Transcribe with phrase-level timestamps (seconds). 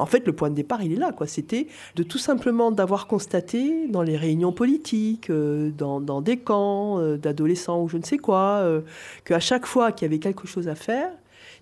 [0.00, 1.12] En fait, le point de départ, il est là.
[1.12, 1.26] quoi.
[1.26, 7.18] C'était de tout simplement d'avoir constaté dans les réunions politiques, euh, dans, des camps euh,
[7.18, 8.80] d'adolescents ou je ne sais quoi, euh,
[9.24, 11.10] qu'à chaque fois qu'il y avait quelque chose à faire,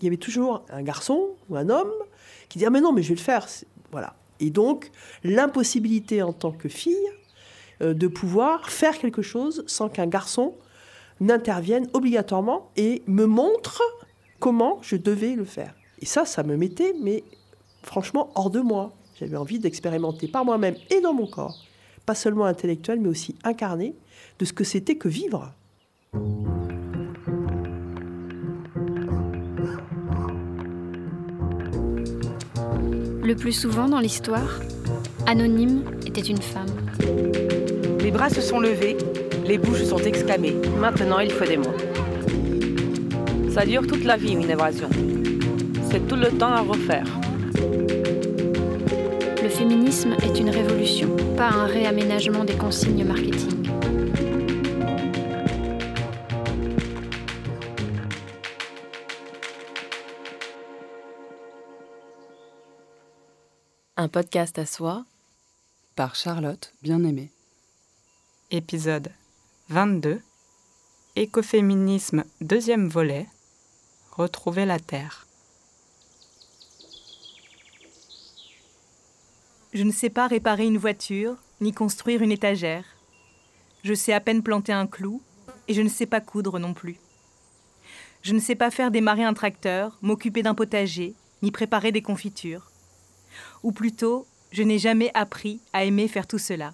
[0.01, 1.91] il y avait toujours un garçon ou un homme
[2.49, 3.47] qui disait ah, mais non, mais je vais le faire.
[3.91, 4.15] Voilà.
[4.39, 4.93] Et donc,
[5.25, 6.95] l'impossibilité en tant que fille
[7.81, 10.55] de pouvoir faire quelque chose sans qu'un garçon
[11.21, 13.83] n'intervienne obligatoirement et me montre
[14.39, 15.75] comment je devais le faire.
[16.01, 17.25] Et ça, ça me mettait, mais
[17.89, 18.93] franchement, hors de moi.
[19.19, 21.65] J'avais envie d'expérimenter par moi-même et dans mon corps,
[22.07, 23.95] pas seulement intellectuel, mais aussi incarné,
[24.39, 25.53] de ce que c'était que vivre.
[33.25, 34.61] Le plus souvent dans l'histoire,
[35.27, 36.71] Anonyme était une femme.
[38.01, 38.97] Les bras se sont levés,
[39.47, 40.55] les bouches sont exclamées.
[40.79, 41.77] Maintenant, il faut des mots.
[43.51, 44.89] Ça dure toute la vie, une évasion.
[45.91, 47.07] C'est tout le temps à refaire.
[49.69, 53.69] Le féminisme est une révolution, pas un réaménagement des consignes marketing.
[63.99, 65.05] Un podcast à soi
[65.97, 67.31] par Charlotte Bien-Aimée.
[68.51, 69.11] Épisode
[69.69, 70.23] 22
[71.15, 73.27] Écoféminisme deuxième volet
[74.13, 75.28] Retrouver la Terre.
[79.75, 82.85] Je ne sais pas réparer une voiture, ni construire une étagère.
[83.85, 85.21] Je sais à peine planter un clou,
[85.69, 86.97] et je ne sais pas coudre non plus.
[88.23, 92.71] Je ne sais pas faire démarrer un tracteur, m'occuper d'un potager, ni préparer des confitures.
[93.63, 96.73] Ou plutôt, je n'ai jamais appris à aimer faire tout cela.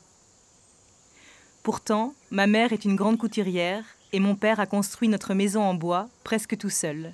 [1.65, 5.75] Pourtant, ma mère est une grande couturière et mon père a construit notre maison en
[5.75, 7.13] bois presque tout seul.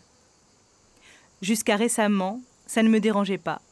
[1.40, 3.62] Jusqu'à récemment, ça ne me dérangeait pas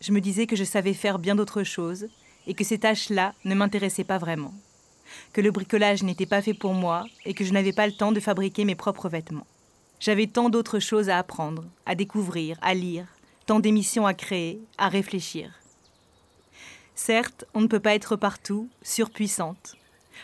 [0.00, 2.06] je me disais que je savais faire bien d'autres choses
[2.46, 4.54] et que ces tâches-là ne m'intéressaient pas vraiment.
[5.32, 8.12] Que le bricolage n'était pas fait pour moi et que je n'avais pas le temps
[8.12, 9.46] de fabriquer mes propres vêtements.
[10.00, 13.06] J'avais tant d'autres choses à apprendre, à découvrir, à lire,
[13.46, 15.50] tant d'émissions à créer, à réfléchir.
[16.94, 19.76] Certes, on ne peut pas être partout, surpuissante,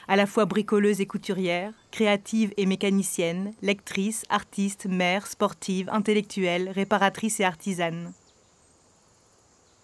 [0.08, 7.40] à la fois bricoleuse et couturière, créative et mécanicienne, lectrice, artiste, mère, sportive, intellectuelle, réparatrice
[7.40, 8.12] et artisane.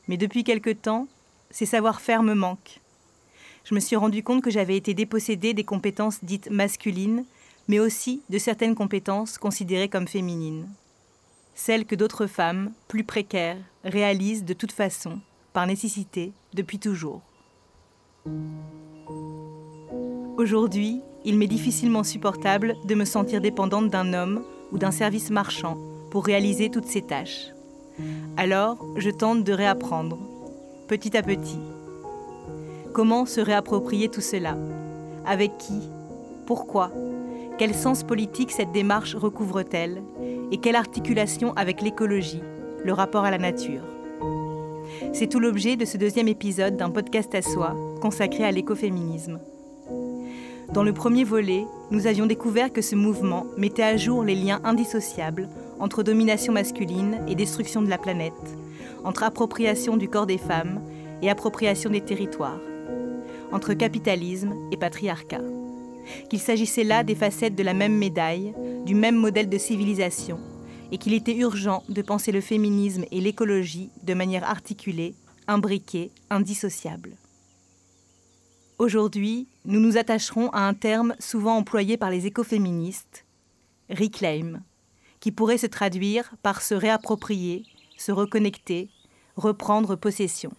[0.09, 1.07] Mais depuis quelque temps,
[1.51, 2.81] ces savoir-faire me manquent.
[3.65, 7.25] Je me suis rendu compte que j'avais été dépossédée des compétences dites masculines,
[7.69, 10.67] mais aussi de certaines compétences considérées comme féminines.
[11.55, 15.21] Celles que d'autres femmes, plus précaires, réalisent de toute façon,
[15.53, 17.21] par nécessité, depuis toujours.
[20.39, 25.77] Aujourd'hui, il m'est difficilement supportable de me sentir dépendante d'un homme ou d'un service marchand
[26.11, 27.49] pour réaliser toutes ces tâches.
[28.37, 30.19] Alors, je tente de réapprendre,
[30.87, 31.59] petit à petit.
[32.93, 34.57] Comment se réapproprier tout cela
[35.27, 35.81] Avec qui
[36.47, 36.93] Pourquoi
[37.59, 40.03] Quel sens politique cette démarche recouvre-t-elle
[40.51, 42.43] Et quelle articulation avec l'écologie,
[42.85, 43.83] le rapport à la nature
[45.13, 49.41] C'est tout l'objet de ce deuxième épisode d'un podcast à soi consacré à l'écoféminisme.
[50.73, 54.61] Dans le premier volet, nous avions découvert que ce mouvement mettait à jour les liens
[54.65, 55.49] indissociables
[55.81, 58.33] entre domination masculine et destruction de la planète,
[59.05, 60.83] entre appropriation du corps des femmes
[61.23, 62.61] et appropriation des territoires,
[63.53, 65.43] entre capitalisme et patriarcat.
[66.31, 68.55] Qu'il s'agissait là des facettes de la même médaille,
[68.87, 70.39] du même modèle de civilisation,
[70.91, 75.15] et qu'il était urgent de penser le féminisme et l'écologie de manière articulée,
[75.47, 77.11] imbriquée, indissociable.
[78.79, 83.27] Aujourd'hui, nous nous attacherons à un terme souvent employé par les écoféministes,
[83.91, 84.63] reclaim,
[85.21, 87.65] qui pourrait se traduire par se réapproprier,
[87.97, 88.91] se reconnecter,
[89.37, 90.53] reprendre possession.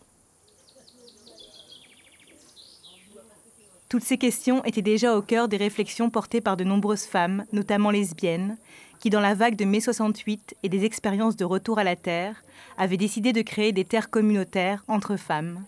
[3.89, 7.89] Toutes ces questions étaient déjà au cœur des réflexions portées par de nombreuses femmes, notamment
[7.89, 8.57] lesbiennes,
[8.99, 12.43] qui, dans la vague de mai 68 et des expériences de retour à la Terre,
[12.77, 15.63] avaient décidé de créer des terres communautaires entre femmes,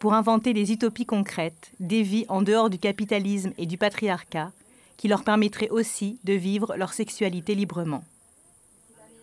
[0.00, 4.50] pour inventer des utopies concrètes, des vies en dehors du capitalisme et du patriarcat,
[4.96, 8.02] qui leur permettraient aussi de vivre leur sexualité librement.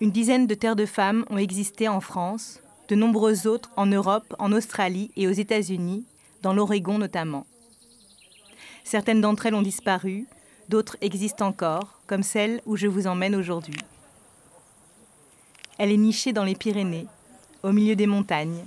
[0.01, 4.33] Une dizaine de terres de femmes ont existé en France, de nombreuses autres en Europe,
[4.39, 6.05] en Australie et aux États-Unis,
[6.41, 7.45] dans l'Oregon notamment.
[8.85, 10.25] Certaines d'entre elles ont disparu,
[10.69, 13.75] d'autres existent encore, comme celle où je vous emmène aujourd'hui.
[15.77, 17.07] Elle est nichée dans les Pyrénées,
[17.63, 18.63] au milieu des montagnes.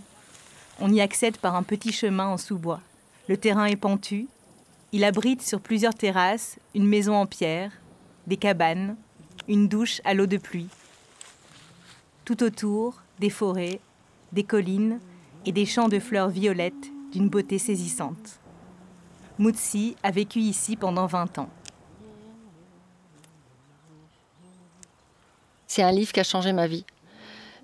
[0.81, 2.83] On y accède par un petit chemin en sous-bois.
[3.29, 4.29] Le terrain est pentu.
[4.93, 7.73] Il abrite sur plusieurs terrasses une maison en pierre,
[8.27, 8.97] des cabanes,
[9.49, 10.69] une douche à l'eau de pluie.
[12.33, 13.79] Tout autour, des forêts,
[14.33, 15.01] des collines
[15.45, 18.41] et des champs de fleurs violettes d'une beauté saisissante.
[19.39, 21.51] Moutsi a vécu ici pendant 20 ans.
[25.67, 26.87] C'est un livre qui a changé ma vie.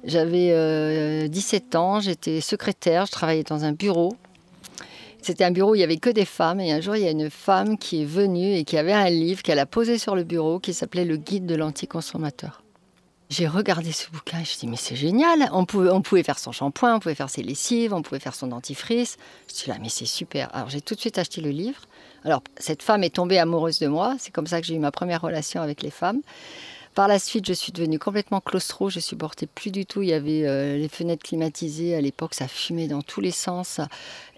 [0.04, 4.18] J'avais 17 euh, ans, j'étais secrétaire, je travaillais dans un bureau.
[5.22, 6.60] C'était un bureau où il n'y avait que des femmes.
[6.60, 9.08] Et un jour, il y a une femme qui est venue et qui avait un
[9.08, 12.62] livre qu'elle a posé sur le bureau qui s'appelait Le guide de l'anticonsommateur.
[13.30, 15.50] J'ai regardé ce bouquin et je me suis dit, mais c'est génial.
[15.52, 18.34] On pouvait, on pouvait faire son shampoing, on pouvait faire ses lessives, on pouvait faire
[18.34, 19.18] son dentifrice.
[19.48, 20.48] Je suis là, mais c'est super.
[20.54, 21.82] Alors j'ai tout de suite acheté le livre.
[22.24, 24.16] Alors cette femme est tombée amoureuse de moi.
[24.18, 26.22] C'est comme ça que j'ai eu ma première relation avec les femmes.
[26.94, 28.88] Par la suite, je suis devenue complètement claustro.
[28.88, 30.02] Je supportais plus du tout.
[30.02, 31.94] Il y avait euh, les fenêtres climatisées.
[31.94, 33.78] À l'époque, ça fumait dans tous les sens.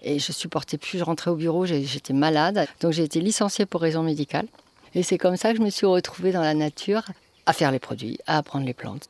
[0.03, 0.99] Et je supportais plus.
[0.99, 2.67] Je rentrais au bureau, j'étais malade.
[2.81, 4.47] Donc j'ai été licenciée pour raison médicale.
[4.93, 7.03] Et c'est comme ça que je me suis retrouvée dans la nature
[7.45, 9.09] à faire les produits, à apprendre les plantes.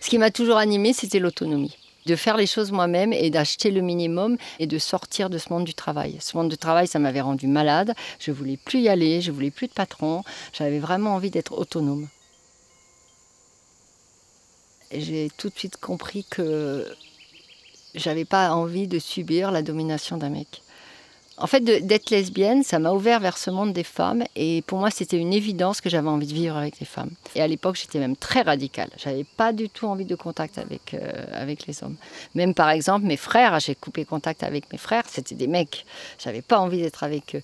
[0.00, 1.76] Ce qui m'a toujours animée, c'était l'autonomie.
[2.06, 5.64] De faire les choses moi-même et d'acheter le minimum et de sortir de ce monde
[5.64, 6.18] du travail.
[6.20, 7.94] Ce monde du travail, ça m'avait rendu malade.
[8.20, 10.22] Je voulais plus y aller, je voulais plus de patron.
[10.52, 12.08] J'avais vraiment envie d'être autonome.
[14.92, 16.86] J'ai tout de suite compris que
[17.96, 20.62] j'avais pas envie de subir la domination d'un mec.
[21.38, 24.24] En fait, d'être lesbienne, ça m'a ouvert vers ce monde des femmes.
[24.36, 27.10] Et pour moi, c'était une évidence que j'avais envie de vivre avec les femmes.
[27.34, 28.88] Et à l'époque, j'étais même très radicale.
[28.96, 31.96] J'avais pas du tout envie de contact avec, euh, avec les hommes.
[32.34, 35.84] Même par exemple, mes frères, j'ai coupé contact avec mes frères, c'était des mecs.
[36.18, 37.42] J'avais pas envie d'être avec eux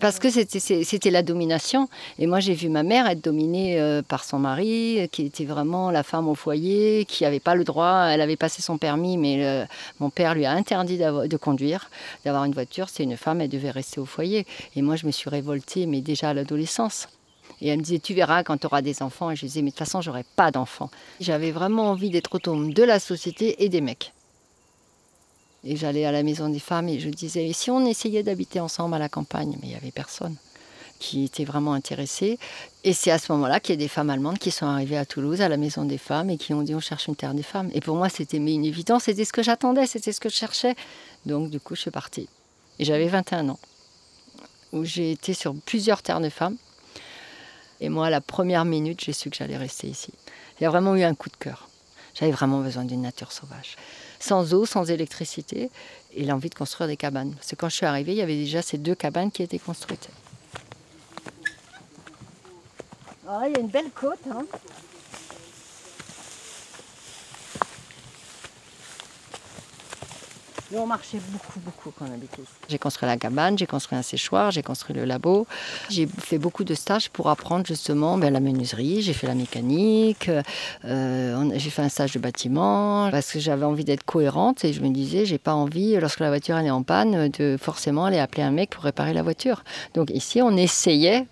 [0.00, 1.88] parce que c'était la domination.
[2.18, 5.90] Et moi, j'ai vu ma mère être dominée euh, par son mari, qui était vraiment
[5.90, 8.06] la femme au foyer, qui n'avait pas le droit.
[8.06, 9.66] Elle avait passé son permis, mais
[10.00, 11.90] mon père lui a interdit de conduire,
[12.24, 12.88] d'avoir une voiture.
[12.88, 14.46] C'est une femme, elle devait rester au foyer.
[14.76, 17.08] Et moi, je me suis révoltée, mais déjà à l'adolescence.
[17.60, 19.30] Et elle me disait, tu verras quand tu auras des enfants.
[19.30, 20.90] Et je disais, mais de toute façon, j'aurai pas d'enfants.
[21.20, 24.12] J'avais vraiment envie d'être autonome de la société et des mecs.
[25.64, 28.58] Et j'allais à la maison des femmes et je disais, et si on essayait d'habiter
[28.58, 29.56] ensemble à la campagne?
[29.60, 30.36] Mais il n'y avait personne
[30.98, 32.38] qui était vraiment intéressé.
[32.84, 35.04] Et c'est à ce moment-là qu'il y a des femmes allemandes qui sont arrivées à
[35.04, 37.42] Toulouse, à la maison des femmes, et qui ont dit on cherche une terre des
[37.42, 37.70] femmes.
[37.74, 40.76] Et pour moi, c'était une évidence, c'était ce que j'attendais, c'était ce que je cherchais.
[41.26, 42.28] Donc du coup, je suis partie.
[42.82, 43.60] Et j'avais 21 ans,
[44.72, 46.56] où j'ai été sur plusieurs terres de femmes.
[47.80, 50.12] Et moi, la première minute, j'ai su que j'allais rester ici.
[50.58, 51.68] Il y a vraiment eu un coup de cœur.
[52.12, 53.76] J'avais vraiment besoin d'une nature sauvage
[54.18, 55.70] sans eau, sans électricité,
[56.12, 57.34] et l'envie de construire des cabanes.
[57.34, 59.60] Parce que quand je suis arrivée, il y avait déjà ces deux cabanes qui étaient
[59.60, 60.08] construites.
[63.28, 64.18] Ah, il y a une belle côte.
[64.28, 64.44] Hein
[70.78, 72.52] on marchait beaucoup, beaucoup quand on habitait ici.
[72.68, 75.46] J'ai construit la cabane, j'ai construit un séchoir, j'ai construit le labo.
[75.90, 80.30] J'ai fait beaucoup de stages pour apprendre justement ben, la menuiserie, j'ai fait la mécanique,
[80.84, 84.80] euh, j'ai fait un stage de bâtiment parce que j'avais envie d'être cohérente et je
[84.80, 88.42] me disais, j'ai pas envie, lorsque la voiture est en panne, de forcément aller appeler
[88.42, 89.64] un mec pour réparer la voiture.
[89.94, 91.26] Donc ici, on essayait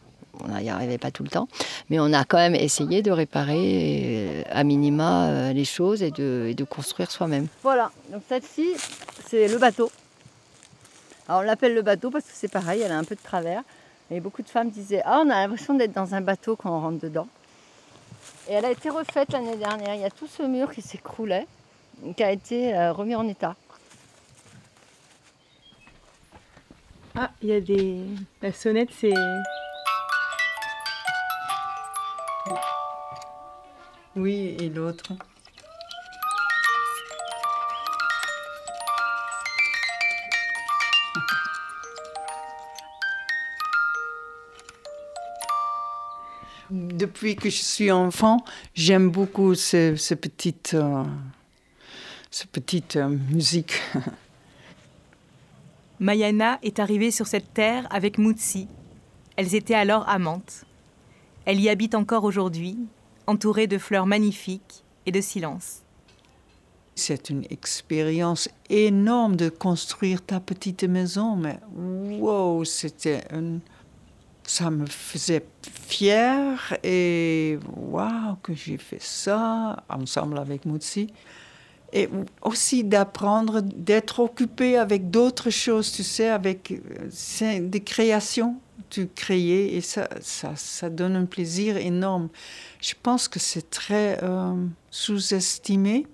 [0.44, 1.48] on n'y arrivait pas tout le temps,
[1.88, 6.10] mais on a quand même essayé de réparer euh, à minima euh, les choses et
[6.10, 7.48] de, construire soi-même.
[7.62, 8.72] Voilà, donc celle-ci,
[9.26, 9.90] c'est le bateau.
[11.28, 13.62] Alors on l'appelle le bateau parce que c'est pareil, elle a un peu de travers.
[14.10, 16.80] Et beaucoup de femmes disaient Ah, on a l'impression d'être dans un bateau quand on
[16.80, 17.28] rentre dedans.
[18.48, 19.94] Et elle a été refaite l'année dernière.
[19.94, 21.46] Il y a tout ce mur qui s'écroulait,
[22.16, 23.54] qui a été euh, remis en état.
[27.14, 28.00] Ah, il y a des.
[28.42, 29.14] La sonnette, c'est
[34.16, 35.12] Oui, et l'autre
[46.70, 51.04] Depuis que je suis enfant, j'aime beaucoup ces, petites, euh,
[52.96, 53.80] euh, musiques.
[56.00, 58.68] Mayana est arrivée sur cette terre avec Moutsi.
[59.36, 60.64] Elles étaient alors amantes.
[61.44, 62.78] Elle y habite encore aujourd'hui,
[63.30, 65.82] entourée de fleurs magnifiques et de silence.
[66.96, 73.60] C'est une expérience énorme de construire ta petite maison, mais wow, c'était un...
[74.42, 81.06] Ça me faisait fier et waouh que j'ai fait ça ensemble avec Moutsi.
[81.92, 82.08] Et
[82.42, 88.56] aussi d'apprendre, d'être occupé avec d'autres choses, tu sais, avec euh, des créations
[88.88, 92.28] tu créer et ça, ça, ça, donne un plaisir énorme.
[92.80, 94.54] Je pense que c'est très euh,
[94.90, 96.06] sous-estimé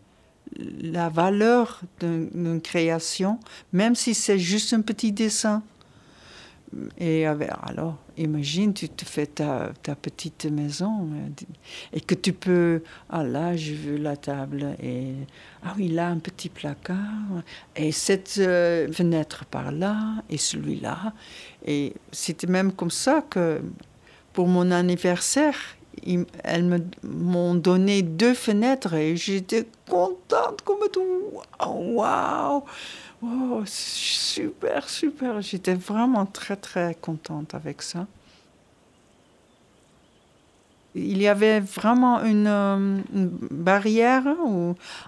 [0.59, 3.39] la valeur d'une création,
[3.73, 5.63] même si c'est juste un petit dessin.
[6.99, 11.09] Et alors, imagine, tu te fais ta, petite maison
[11.93, 15.13] et que tu peux, ah là, je veux la table et
[15.65, 16.99] ah oui, là, un petit placard
[17.77, 21.13] et cette euh, fenêtre par là et celui-là.
[21.65, 23.61] Et c'était même comme ça que
[24.33, 25.57] pour mon anniversaire,
[26.45, 31.41] elles m'ont donné deux fenêtres et j'étais contente comme tout.
[31.61, 32.65] Waouh!
[33.23, 35.41] Oh, super, super.
[35.41, 38.07] J'étais vraiment très, très contente avec ça.
[40.95, 43.01] Il y avait vraiment une, euh,
[43.51, 44.25] barrière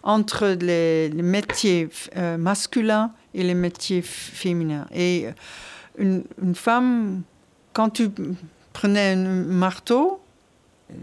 [0.03, 4.87] entre les, métiers euh, masculins et les métiers féminins.
[4.95, 5.29] Et
[5.97, 7.23] une, une femme,
[7.73, 8.11] quand tu
[8.75, 10.21] prenais un marteau,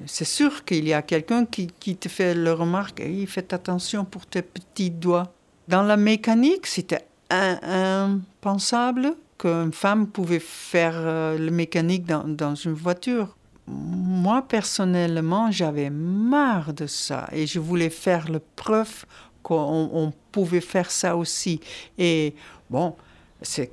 [0.06, 4.06] c'est sûr qu'il y a quelqu'un qui, qui, te fait la remarque, hey, faites attention
[4.06, 5.32] pour tes petits doigts.
[5.68, 13.36] Dans la mécanique, c'était impensable qu'une femme pouvait faire euh, la mécanique dans, une voiture.
[13.68, 19.06] Moi, personnellement, j'avais marre de ça et je voulais faire la preuve
[19.42, 21.60] qu'on pouvait faire ça aussi.
[21.98, 22.36] Et
[22.70, 22.96] bon,
[23.42, 23.72] c'est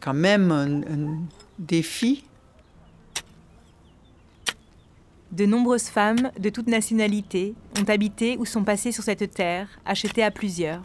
[0.00, 1.18] quand même un,
[1.58, 2.24] défi
[5.30, 10.22] De nombreuses femmes, de toutes nationalités, ont habité ou sont passées sur cette terre, achetée
[10.22, 10.82] à plusieurs.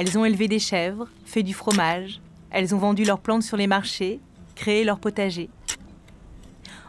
[0.00, 3.66] Elles ont élevé des chèvres, fait du fromage, elles ont vendu leurs plantes sur les
[3.66, 4.18] marchés,
[4.54, 5.50] créé leur potager.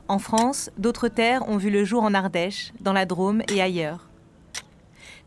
[0.07, 4.07] En France, d'autres terres ont vu le jour en Ardèche, dans la Drôme et ailleurs.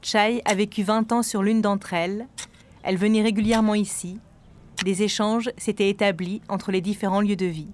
[0.00, 2.26] Chai a vécu 20 ans sur l'une d'entre elles.
[2.84, 4.18] Elle venait régulièrement ici.
[4.82, 7.68] Des échanges s'étaient établis entre les différents lieux de vie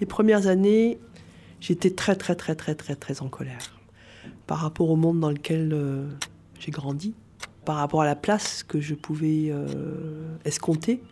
[0.00, 0.98] les premières années,
[1.60, 3.80] j'étais très, très, très, très, très, très en colère
[4.46, 6.06] par rapport au monde dans lequel euh,
[6.64, 7.14] j'ai grandi,
[7.64, 11.02] par rapport à la place que je pouvais euh, escompter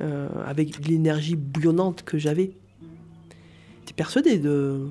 [0.00, 2.52] euh, avec l'énergie bouillonnante que j'avais.
[3.80, 4.88] J'étais persuadée de,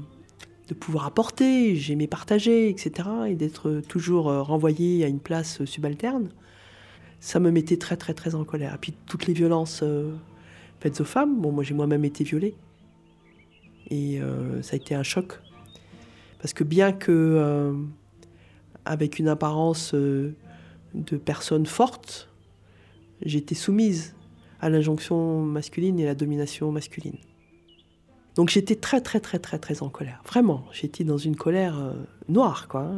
[0.67, 3.09] de pouvoir apporter, j'aimais partager, etc.
[3.27, 6.29] et d'être toujours renvoyée à une place subalterne.
[7.19, 8.75] Ça me mettait très, très, très en colère.
[8.75, 9.83] Et puis toutes les violences
[10.79, 12.55] faites aux femmes, bon, moi j'ai moi-même été violée.
[13.89, 15.39] Et euh, ça a été un choc.
[16.39, 17.73] Parce que bien que, euh,
[18.85, 20.35] avec une apparence euh,
[20.93, 22.29] de personne forte,
[23.21, 24.15] j'étais soumise
[24.59, 27.17] à l'injonction masculine et à la domination masculine.
[28.35, 30.21] Donc j'étais très très très très très en colère.
[30.25, 31.93] Vraiment, j'étais dans une colère
[32.27, 32.89] noire, quoi.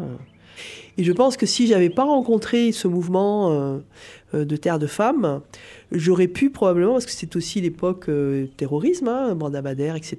[0.97, 3.79] Et je pense que si j'avais pas rencontré ce mouvement euh,
[4.33, 5.41] euh, de terre de femmes,
[5.91, 10.17] j'aurais pu probablement, parce que c'est aussi l'époque euh, terrorisme, hein, Bandabadère, etc.,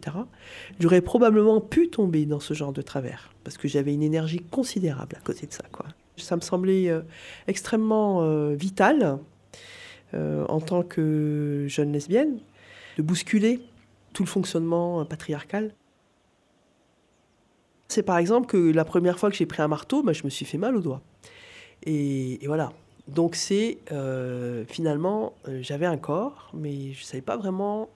[0.78, 5.16] j'aurais probablement pu tomber dans ce genre de travers, parce que j'avais une énergie considérable
[5.18, 5.64] à côté de ça.
[5.73, 5.87] Quoi.
[6.18, 6.90] Ça me semblait
[7.47, 9.18] extrêmement vital,
[10.14, 12.38] en tant que jeune lesbienne,
[12.97, 13.61] de bousculer
[14.14, 15.73] tout le fonctionnement patriarcal.
[17.88, 20.31] C'est par exemple que la première fois que j'ai pris un marteau, bah, je me
[20.31, 21.02] suis fait mal au doigt.
[21.85, 22.73] Et, voilà.
[23.09, 27.88] Donc c'est euh, finalement, euh, j'avais un corps, mais je ne savais pas vraiment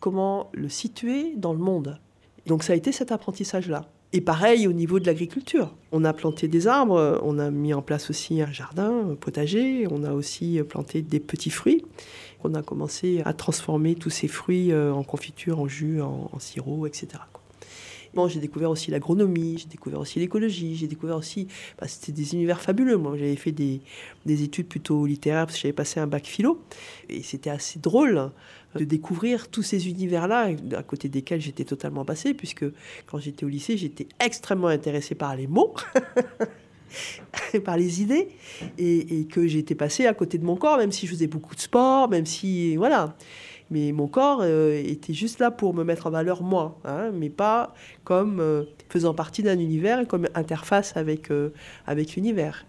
[0.00, 1.98] comment le situer dans le monde.
[2.46, 3.84] Donc ça a été cet apprentissage-là.
[4.14, 5.74] Et pareil au niveau de l'agriculture.
[5.92, 9.86] On a planté des arbres, on a mis en place aussi un jardin, un potager,
[9.90, 11.84] on a aussi planté des petits fruits.
[12.42, 16.86] On a commencé à transformer tous ces fruits euh, en confiture, en jus, en sirop,
[16.86, 17.18] etc
[18.28, 21.48] j'ai découvert aussi l'agronomie, j'ai découvert aussi l'écologie, j'ai découvert aussi.
[21.78, 22.96] Bah, c'était des univers fabuleux.
[22.96, 23.80] Moi, j'avais fait des,
[24.24, 26.60] des, études plutôt littéraires parce que j'avais passé un bac philo.
[27.08, 28.30] Et c'était assez drôle
[28.74, 32.64] de découvrir tous ces univers-là, à côté desquels j'étais totalement passé, puisque
[33.06, 35.74] quand j'étais au lycée, j'étais extrêmement intéressé par les mots.
[37.64, 38.28] par les idées
[38.78, 41.54] et, et que j'étais passé à côté de mon corps même si je faisais beaucoup
[41.54, 43.16] de sport même si voilà
[43.70, 47.30] mais mon corps euh, était juste là pour me mettre en valeur moi, hein, mais
[47.30, 51.50] pas comme euh, faisant partie d'un univers et comme interface avec, euh,
[51.86, 52.64] avec l'univers.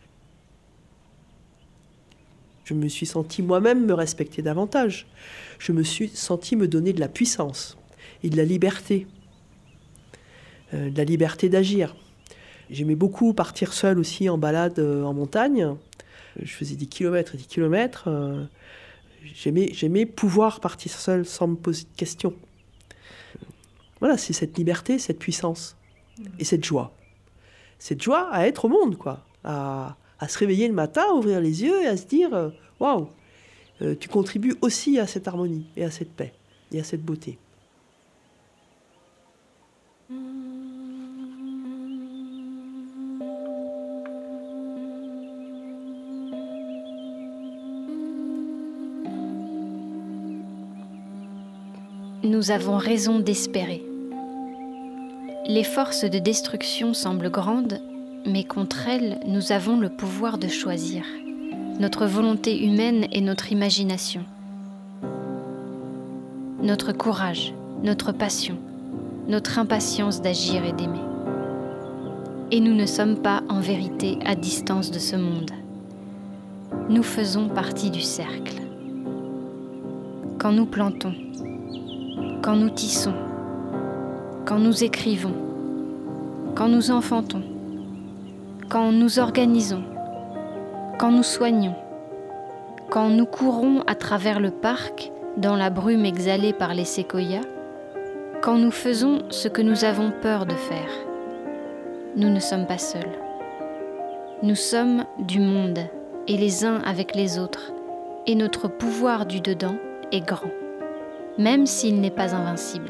[2.63, 5.08] Je me suis senti moi-même me respecter davantage.
[5.60, 7.77] Je me suis senti me donner de la puissance
[8.24, 9.08] et de la liberté,
[10.74, 11.96] de la liberté d'agir.
[12.70, 15.75] J'aimais beaucoup partir seul aussi en balade en montagne.
[16.42, 18.10] Je faisais des kilomètres et des kilomètres
[19.24, 22.34] j'aimais, pouvoir partir seul sans me poser de questions.
[24.00, 25.76] Voilà, c'est cette liberté, cette puissance
[26.40, 26.94] et cette joie.
[27.80, 29.26] Cette joie à être au monde, quoi.
[29.44, 29.96] À,
[30.28, 33.08] se réveiller le matin, ouvrir les yeux et à se dire euh, waouh,
[33.82, 36.34] euh, tu contribues aussi à cette harmonie et à cette paix
[36.72, 37.38] et à cette beauté.
[52.38, 53.84] Nous avons raison d'espérer.
[55.48, 57.82] Les forces de destruction semblent grandes,
[58.27, 61.03] mais contre elles, nous avons le pouvoir de choisir,
[61.79, 64.24] notre volonté humaine et notre imagination,
[66.62, 68.60] notre courage, notre passion,
[69.27, 71.06] notre impatience d'agir et d'aimer.
[72.51, 75.50] Et nous ne sommes pas en vérité à distance de ce monde.
[76.88, 78.62] Nous faisons partie du cercle.
[80.38, 81.15] Quand nous plantons,
[82.48, 83.13] quand nous tissons,
[84.46, 85.34] quand nous écrivons,
[86.56, 87.44] quand nous enfantons,
[88.70, 89.84] quand nous organisons,
[90.98, 91.75] quand nous soignons,
[92.89, 97.44] quand nous courons à travers le parc dans la brume exhalée par les séquoias,
[98.42, 100.92] quand nous faisons ce que nous avons peur de faire,
[102.16, 103.12] nous ne sommes pas seuls.
[104.42, 105.80] Nous sommes du monde
[106.30, 107.74] et les uns avec les autres,
[108.25, 109.75] et notre pouvoir du dedans
[110.13, 110.48] est grand,
[111.38, 112.89] même s'il n'est pas invincible.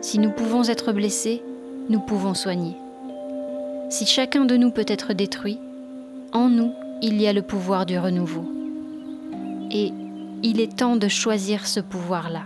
[0.00, 1.42] Si nous pouvons être blessés,
[1.88, 2.76] nous pouvons soigner.
[3.90, 5.58] Si chacun de nous peut être détruit,
[6.32, 6.72] en nous,
[7.02, 8.44] il y a le pouvoir du renouveau.
[9.70, 9.92] Et
[10.42, 12.42] il est temps de choisir ce pouvoir-là.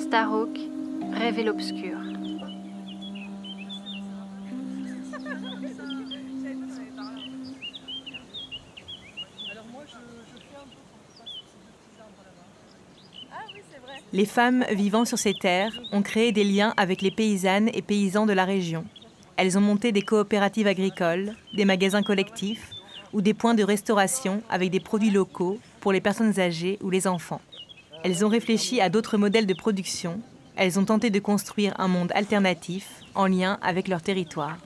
[0.00, 0.58] Starhawk,
[1.12, 2.15] Rêve l'obscur.
[14.16, 18.24] Les femmes vivant sur ces terres ont créé des liens avec les paysannes et paysans
[18.24, 18.86] de la région.
[19.36, 22.70] Elles ont monté des coopératives agricoles, des magasins collectifs
[23.12, 27.06] ou des points de restauration avec des produits locaux pour les personnes âgées ou les
[27.06, 27.42] enfants.
[28.04, 30.18] Elles ont réfléchi à d'autres modèles de production.
[30.56, 34.56] Elles ont tenté de construire un monde alternatif en lien avec leur territoire.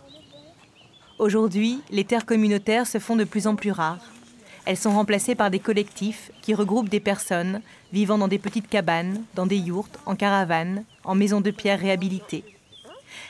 [1.18, 4.12] Aujourd'hui, les terres communautaires se font de plus en plus rares.
[4.66, 7.62] Elles sont remplacées par des collectifs qui regroupent des personnes
[7.92, 12.44] vivant dans des petites cabanes, dans des yourtes, en caravanes, en maisons de pierre réhabilitées.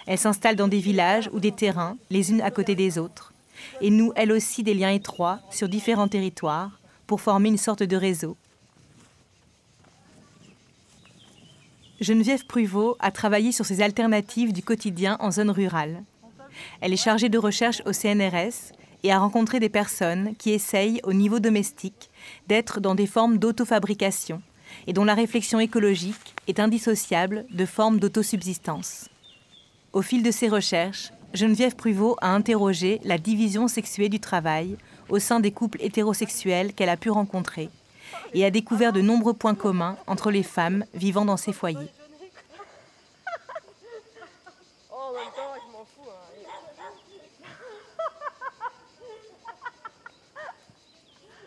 [0.07, 3.33] Elles s'installent dans des villages ou des terrains, les unes à côté des autres,
[3.81, 7.97] et nouent elles aussi des liens étroits sur différents territoires pour former une sorte de
[7.97, 8.37] réseau.
[12.01, 16.03] Geneviève Pruvot a travaillé sur ces alternatives du quotidien en zone rurale.
[16.81, 21.13] Elle est chargée de recherche au CNRS et a rencontré des personnes qui essayent, au
[21.13, 22.11] niveau domestique,
[22.49, 24.43] d'être dans des formes d'autofabrication
[24.87, 29.09] et dont la réflexion écologique est indissociable de formes d'autosubsistance.
[29.93, 34.77] Au fil de ses recherches, Geneviève Pruvot a interrogé la division sexuée du travail
[35.09, 37.71] au sein des couples hétérosexuels qu'elle a pu rencontrer
[38.35, 41.91] et a découvert de nombreux points communs entre les femmes vivant dans ces foyers.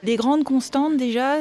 [0.04, 1.38] Les grandes constantes, déjà,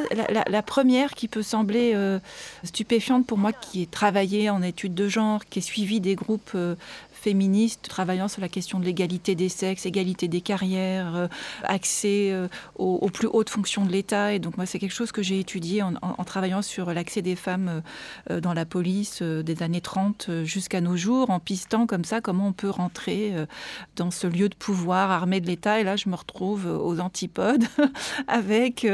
[0.49, 2.21] la, première qui peut sembler euh,
[2.63, 6.53] stupéfiante pour moi, qui est travaillée en études de genre, qui est suivie des groupes
[6.55, 6.77] euh,
[7.23, 11.29] féministes travaillant sur la question de l'égalité des sexes, égalité des carrières, euh,
[11.63, 14.33] accès euh, aux, plus hautes fonctions de l'État.
[14.33, 17.83] Et donc moi, c'est quelque chose que j'ai étudié en, travaillant sur l'accès des femmes
[18.31, 22.49] euh, dans la police des années 30 jusqu'à nos jours, en pistant comme ça comment
[22.49, 23.33] on peut rentrer
[23.97, 25.81] dans ce lieu de pouvoir armé de l'État.
[25.81, 27.65] Et là, je me retrouve aux antipodes
[28.27, 28.87] avec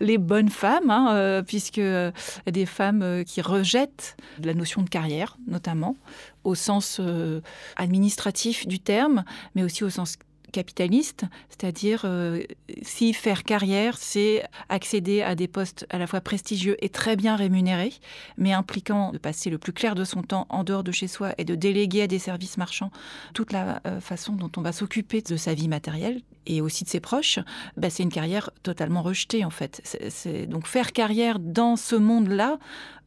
[0.00, 5.96] les bonnes femmes, hein, puisque des femmes qui rejettent la notion de carrière, notamment,
[6.44, 7.40] au sens euh,
[7.76, 9.24] administratif du terme,
[9.54, 10.16] mais aussi au sens
[10.52, 12.42] capitaliste, c'est-à-dire euh,
[12.82, 17.36] si faire carrière, c'est accéder à des postes à la fois prestigieux et très bien
[17.36, 17.92] rémunérés,
[18.36, 21.34] mais impliquant de passer le plus clair de son temps en dehors de chez soi
[21.38, 22.90] et de déléguer à des services marchands
[23.34, 26.88] toute la euh, façon dont on va s'occuper de sa vie matérielle et aussi de
[26.88, 27.38] ses proches,
[27.76, 29.80] bah, c'est une carrière totalement rejetée en fait.
[30.08, 32.58] C'est, donc faire carrière dans ce monde-là,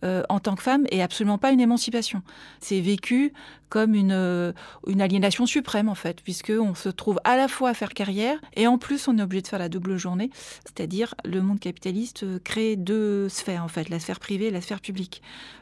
[0.03, 2.23] euh, en tant que femme est absolument pas une émancipation.
[2.59, 3.33] C'est vécu
[3.69, 4.51] comme une, euh,
[4.87, 8.39] une aliénation suprême en fait, puisque on se trouve à la fois à faire carrière
[8.55, 10.31] et en plus on est obligé de faire la double journée,
[10.65, 14.61] c'est-à-dire le monde capitaliste euh, crée deux sphères en fait, la sphère privée et la
[14.61, 15.21] sphère publique.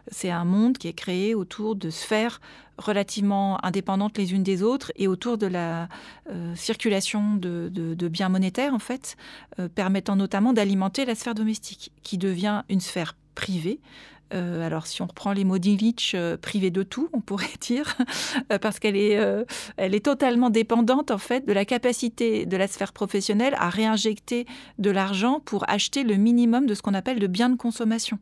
[0.10, 2.40] C'est un monde qui est créé autour de sphères
[2.80, 5.88] relativement indépendantes les unes des autres et autour de la
[6.56, 9.18] circulation de, biens monétaires en fait,
[9.76, 13.80] permettant notamment d'alimenter la sphère domestique, qui devient une sphère privée
[14.34, 17.98] euh, alors, si on reprend les mots d'Illich, euh, privée de tout, on pourrait dire,
[18.52, 19.20] euh, parce qu'elle est,
[19.78, 24.46] est totalement dépendante en fait de la capacité de la sphère professionnelle à réinjecter
[24.78, 28.20] de l'argent pour acheter le minimum de ce qu'on appelle de biens de consommation.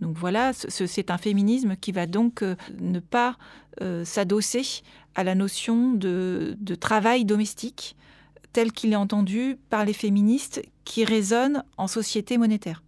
[0.00, 2.42] Donc voilà, c'est un féminisme qui va donc
[2.80, 3.36] ne pas
[4.04, 4.82] s'adosser
[5.14, 7.96] à la notion de travail domestique,
[8.52, 12.82] tel qu'il est entendu par les féministes qui résonnent en société monétaire.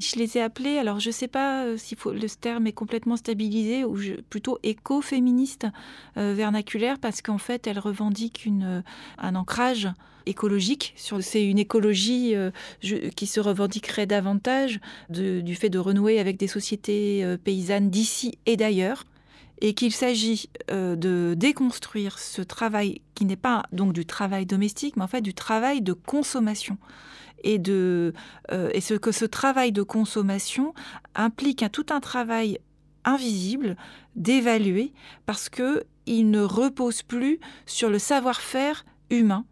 [0.00, 3.16] Je les ai appelés, alors je ne sais pas euh, si le terme est complètement
[3.16, 3.96] stabilisé ou
[4.28, 5.68] plutôt écoféministe
[6.16, 8.82] euh, vernaculaire parce qu'en fait elles revendiquent euh,
[9.18, 9.88] un ancrage
[10.26, 10.94] écologique.
[10.96, 12.34] C'est une écologie
[12.80, 14.80] qui se revendiquerait davantage
[15.10, 19.04] du fait de renouer avec des sociétés paysannes d'ici et d'ailleurs
[19.60, 25.04] et qu'il s'agit de déconstruire ce travail qui n'est pas donc du travail domestique, mais
[25.04, 26.78] en fait du travail de consommation
[27.42, 28.12] et, de,
[28.52, 30.74] euh, et ce que ce travail de consommation
[31.14, 32.58] implique un, tout un travail
[33.04, 33.76] invisible
[34.16, 34.92] d'évaluer
[35.26, 39.46] parce que il ne repose plus sur le savoir-faire humain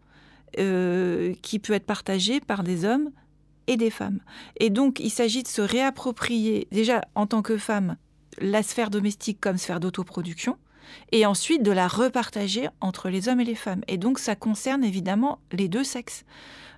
[0.59, 3.09] euh, qui peut être partagé par des hommes
[3.67, 4.19] et des femmes.
[4.57, 7.97] Et donc il s'agit de se réapproprier déjà en tant que femme
[8.39, 10.57] la sphère domestique comme sphère d'autoproduction
[11.11, 13.81] et ensuite de la repartager entre les hommes et les femmes.
[13.87, 16.25] Et donc ça concerne évidemment les deux sexes.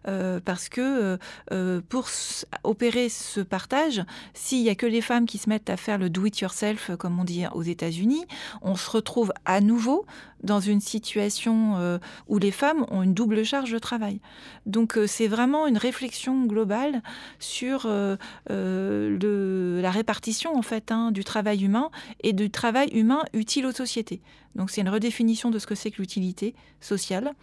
[0.08, 1.18] Euh, parce que euh,
[1.52, 2.10] euh, pour
[2.64, 4.04] opérer ce partage,
[4.36, 7.24] s'il n'y a que les femmes qui se mettent à faire le do-it-yourself, comme on
[7.24, 8.24] dit aux États-Unis,
[8.62, 10.06] on se retrouve à nouveau
[10.46, 14.20] dans une situation où les femmes ont une double charge de travail.
[14.66, 17.02] Donc c'est vraiment une réflexion globale
[17.40, 17.88] sur
[18.50, 21.90] le, la répartition en fait hein, du travail humain
[22.22, 24.22] et du travail humain utile aux sociétés.
[24.56, 27.34] Donc c'est une redéfinition de ce que c'est que l'utilité sociale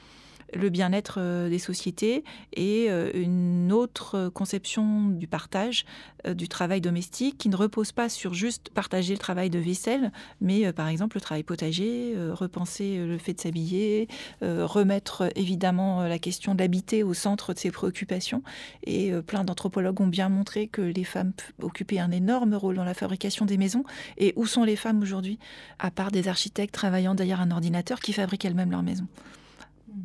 [0.55, 5.85] le bien-être euh, des sociétés et euh, une autre conception du partage
[6.27, 10.13] euh, du travail domestique qui ne repose pas sur juste partager le travail de vaisselle,
[10.41, 14.09] mais par exemple le travail potager, repenser le fait de s'habiller,
[14.41, 18.43] remettre évidemment la question d'habiter au centre de ses préoccupations.
[18.85, 22.95] Et plein d'anthropologues ont bien montré que les femmes occupaient un énorme rôle dans la
[22.95, 23.85] fabrication des maisons.
[24.19, 25.39] Et où sont les femmes aujourd'hui,
[25.79, 29.07] à part des architectes travaillant derrière un ordinateur qui fabriquent elles-mêmes leur maison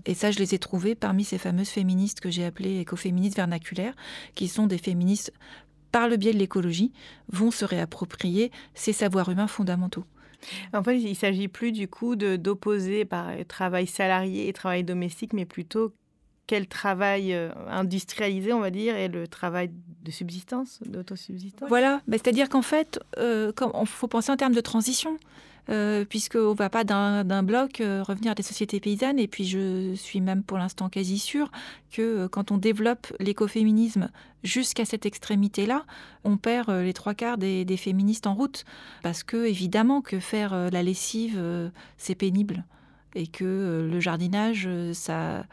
[0.05, 3.95] et ça, je les ai trouvées parmi ces fameuses féministes que j'ai appelées écoféministes vernaculaires,
[4.35, 5.33] qui sont des féministes,
[5.91, 6.91] par le biais de l'écologie,
[7.31, 10.05] vont se réapproprier ces savoirs humains fondamentaux.
[10.73, 15.33] En fait, il ne s'agit plus du coup d'opposer par travail salarié et travail domestique,
[15.33, 15.93] mais plutôt
[16.45, 19.69] quel travail euh, industrialisé, on va dire, et le travail
[20.03, 21.67] de subsistance, d'autosubsistance.
[21.67, 25.17] Voilà, bah, c'est-à-dire qu'en fait, euh, il faut penser en termes de transition.
[25.69, 29.19] Euh, puisqu'on ne va pas d'un bloc euh, revenir à des sociétés paysannes.
[29.19, 31.51] Et puis je suis même pour l'instant quasi sûre
[31.91, 34.09] que euh, quand on développe l'écoféminisme
[34.43, 35.85] jusqu'à cette extrémité-là,
[36.23, 38.63] on perd les trois quarts des, féministes en route.
[39.03, 41.41] Parce que évidemment que faire la lessive,
[41.97, 42.63] c'est pénible.
[43.15, 45.45] Et que le jardinage, ça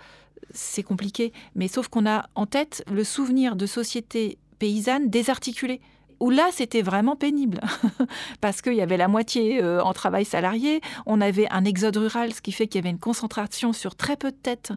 [0.53, 1.33] c'est compliqué.
[1.55, 5.81] Mais sauf qu'on a en tête le souvenir de sociétés paysannes désarticulées
[6.20, 7.61] où là, c'était vraiment pénible,
[8.40, 12.33] parce qu'il y avait la moitié euh, en travail salarié, on avait un exode rural,
[12.33, 14.72] ce qui fait qu'il y avait une concentration sur très peu de têtes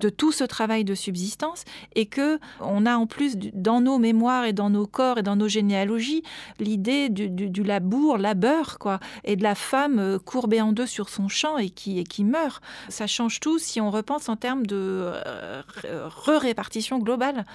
[0.00, 4.44] de tout ce travail de subsistance, et que on a en plus dans nos mémoires
[4.44, 6.22] et dans nos corps et dans nos généalogies
[6.58, 11.28] l'idée du, labour, labeur, quoi, et de la femme euh, courbée en deux sur son
[11.28, 12.62] champ et qui, meurt.
[12.88, 15.62] Ça change tout si on repense en termes de euh,
[16.08, 17.46] re-répartition globale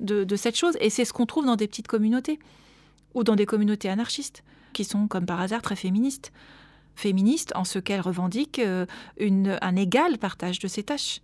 [0.00, 2.38] de cette chose, et c'est ce qu'on trouve dans des petites communautés
[3.14, 6.32] ou dans des communautés anarchistes, qui sont comme par hasard très féministes.
[6.96, 8.86] Féministes en ce qu'elles revendiquent euh,
[9.20, 11.20] un égal partage de ces tâches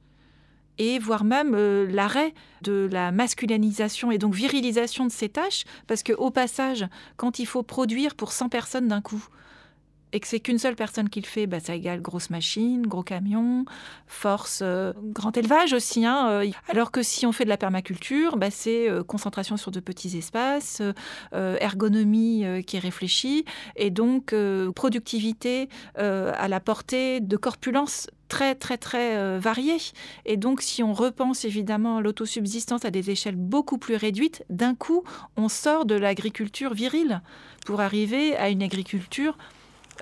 [0.80, 6.02] et voire même euh, l'arrêt de la masculinisation et donc virilisation de ces tâches, parce
[6.02, 6.86] que au passage,
[7.18, 9.22] quand il faut produire pour 100 personnes d'un coup,
[10.12, 13.02] et que c'est qu'une seule personne qui le fait, bah, ça égale grosse machine, gros
[13.02, 13.64] camion,
[14.06, 16.04] force, euh, grand élevage aussi.
[16.04, 16.50] Hein, euh.
[16.68, 20.16] alors que si on fait de la permaculture, bah, c'est euh, concentration sur de petits
[20.16, 20.82] espaces,
[21.32, 23.44] ergonomie qui est réfléchie,
[23.76, 24.34] et donc
[24.74, 29.78] productivité à la portée de corpulence très très très variée.
[30.24, 35.02] Et donc si on repense évidemment l'autosubsistance à des échelles beaucoup plus réduites, d'un coup
[35.36, 37.22] on sort de l'agriculture virile
[37.66, 39.36] pour arriver à une agriculture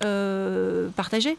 [0.05, 1.37] euh, partager.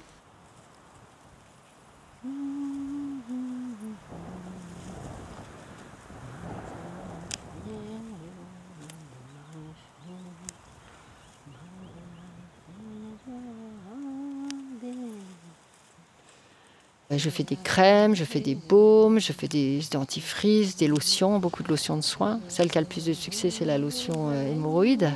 [17.11, 21.63] Je fais des crèmes, je fais des baumes, je fais des dentifrices, des lotions, beaucoup
[21.63, 22.39] de lotions de soins.
[22.47, 25.11] Celle qui a le plus de succès, c'est la lotion euh, hémorroïde.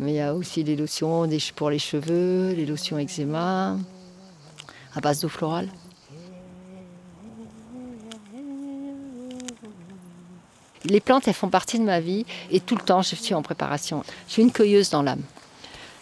[0.00, 3.76] Mais il y a aussi les lotions pour les cheveux, les lotions eczéma,
[4.94, 5.68] à base d'eau florale.
[10.84, 13.42] Les plantes, elles font partie de ma vie et tout le temps, je suis en
[13.42, 14.02] préparation.
[14.26, 15.20] Je suis une cueilleuse dans l'âme.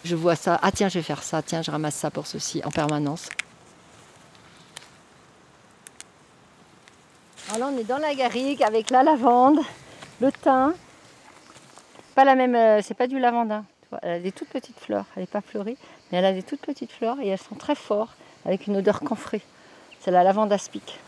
[0.05, 2.61] Je vois ça, ah tiens, je vais faire ça, tiens, je ramasse ça pour ceci,
[2.63, 3.27] en permanence.
[7.57, 9.59] là, on est dans la garrigue avec la lavande,
[10.21, 10.73] le thym.
[12.15, 13.65] Pas la même, euh, c'est pas du lavandin.
[14.01, 15.05] Elle a des toutes petites fleurs.
[15.15, 15.77] Elle n'est pas fleurie,
[16.11, 19.01] mais elle a des toutes petites fleurs et elles sont très fortes, avec une odeur
[19.01, 19.41] camphrée.
[19.99, 20.99] C'est la lavande aspic.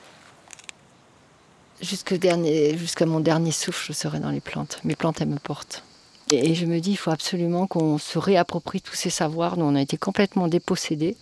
[1.81, 4.79] Jusqu'à mon dernier souffle, je serai dans les plantes.
[4.83, 5.83] Mes plantes, elles me portent.
[6.29, 9.75] Et je me dis, il faut absolument qu'on se réapproprie tous ces savoirs dont on
[9.75, 11.17] a été complètement dépossédés.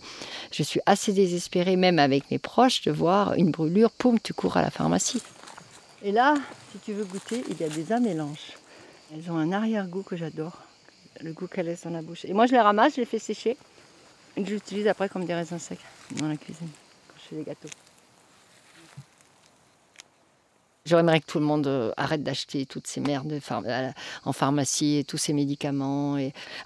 [0.52, 4.56] Je suis assez désespérée, même avec mes proches, de voir une brûlure, poum, tu cours
[4.56, 5.22] à la pharmacie.
[6.02, 6.34] Et là,
[6.72, 8.52] si tu veux goûter, il y a des amélanges.
[9.12, 10.58] Elles ont un arrière-goût que j'adore,
[11.22, 12.24] le goût qu'elles laissent dans la bouche.
[12.24, 13.56] Et moi, je les ramasse, je les fais sécher,
[14.36, 15.78] et je les utilise après comme des raisins secs
[16.12, 16.68] dans la cuisine,
[17.08, 17.68] quand je fais des gâteaux.
[20.86, 23.38] J'aimerais que tout le monde euh, arrête d'acheter toutes ces merdes
[24.24, 26.16] en pharmacie et tous ces médicaments.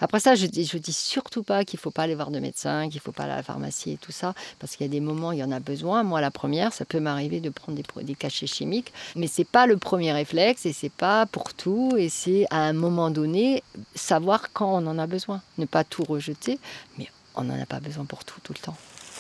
[0.01, 3.01] Après ça, je dis, dis surtout pas qu'il faut pas aller voir de médecin, qu'il
[3.01, 5.33] faut pas aller à la pharmacie et tout ça, parce qu'il y a des moments,
[5.33, 6.05] il y en a besoin.
[6.05, 9.79] Moi, la première, ça peut m'arriver de prendre des, cachets chimiques, mais c'est pas le
[9.79, 11.95] premier réflexe et c'est pas pour tout.
[11.99, 13.65] Et c'est à un moment donné
[13.97, 16.61] savoir quand on en a besoin, ne pas tout rejeter,
[16.99, 18.77] mais on n'en a pas besoin pour tout, tout le temps.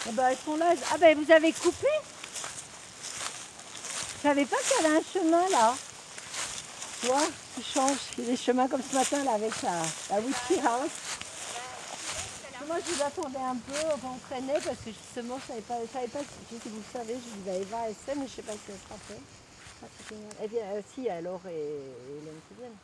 [0.06, 0.72] Ah bah, sont là.
[0.92, 1.88] Ah ben, vous avez coupé?
[4.24, 5.74] Savais pas qu'il y avait un chemin là.
[7.00, 7.98] Tu vois, qui change.
[8.16, 11.20] Il y a des chemins comme ce matin là avec la, la whisky house.
[12.66, 15.92] Moi je vous attendais un peu, on traînait parce que justement je savais pas, je
[15.92, 18.52] savais pas si, vous le savez, je vous avais voir SM, mais je sais pas
[18.52, 19.20] si ça sera fait.
[20.42, 22.78] Eh bien, euh, si, alors et Hélène qui viennent.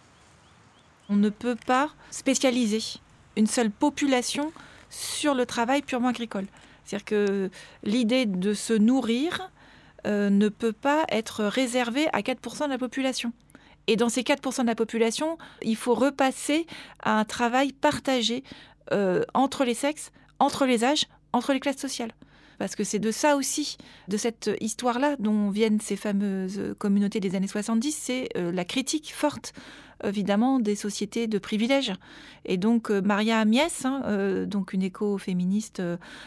[1.09, 3.01] On ne peut pas spécialiser
[3.37, 4.53] une seule population
[4.91, 6.47] sur le travail purement agricole.
[6.85, 7.51] C'est-à-dire que
[7.83, 9.51] l'idée de se nourrir,
[10.07, 13.33] euh, ne peut pas être réservé à 4% de la population.
[13.87, 16.67] Et dans ces 4% de la population, il faut repasser
[17.03, 18.45] à un travail partagé
[18.93, 22.13] euh, entre les sexes, entre les âges, entre les classes sociales.
[22.59, 27.35] Parce que c'est de ça aussi, de cette histoire-là dont viennent ces fameuses communautés des
[27.35, 29.53] années 70, c'est euh, la critique forte
[30.03, 31.93] évidemment des sociétés de privilèges.
[32.47, 35.83] Et donc Maria Mies, hein, donc une écoféministe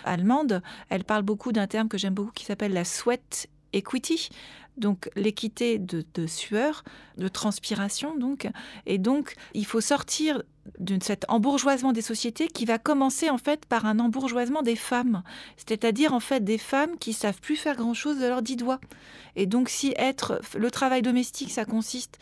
[0.06, 4.30] allemande, elle parle beaucoup d'un terme que j'aime beaucoup qui s'appelle la sweat equity,
[4.78, 6.84] donc l'équité de, sueur,
[7.18, 8.50] de transpiration donc.
[8.86, 10.42] Et donc il faut sortir
[10.80, 15.24] de cet embourgeoisement des sociétés qui va commencer en fait par un embourgeoisement des femmes,
[15.58, 18.80] c'est-à-dire en fait des femmes qui savent plus faire grand-chose de leurs dix doigts.
[19.36, 22.20] Et donc si être le travail domestique, ça consiste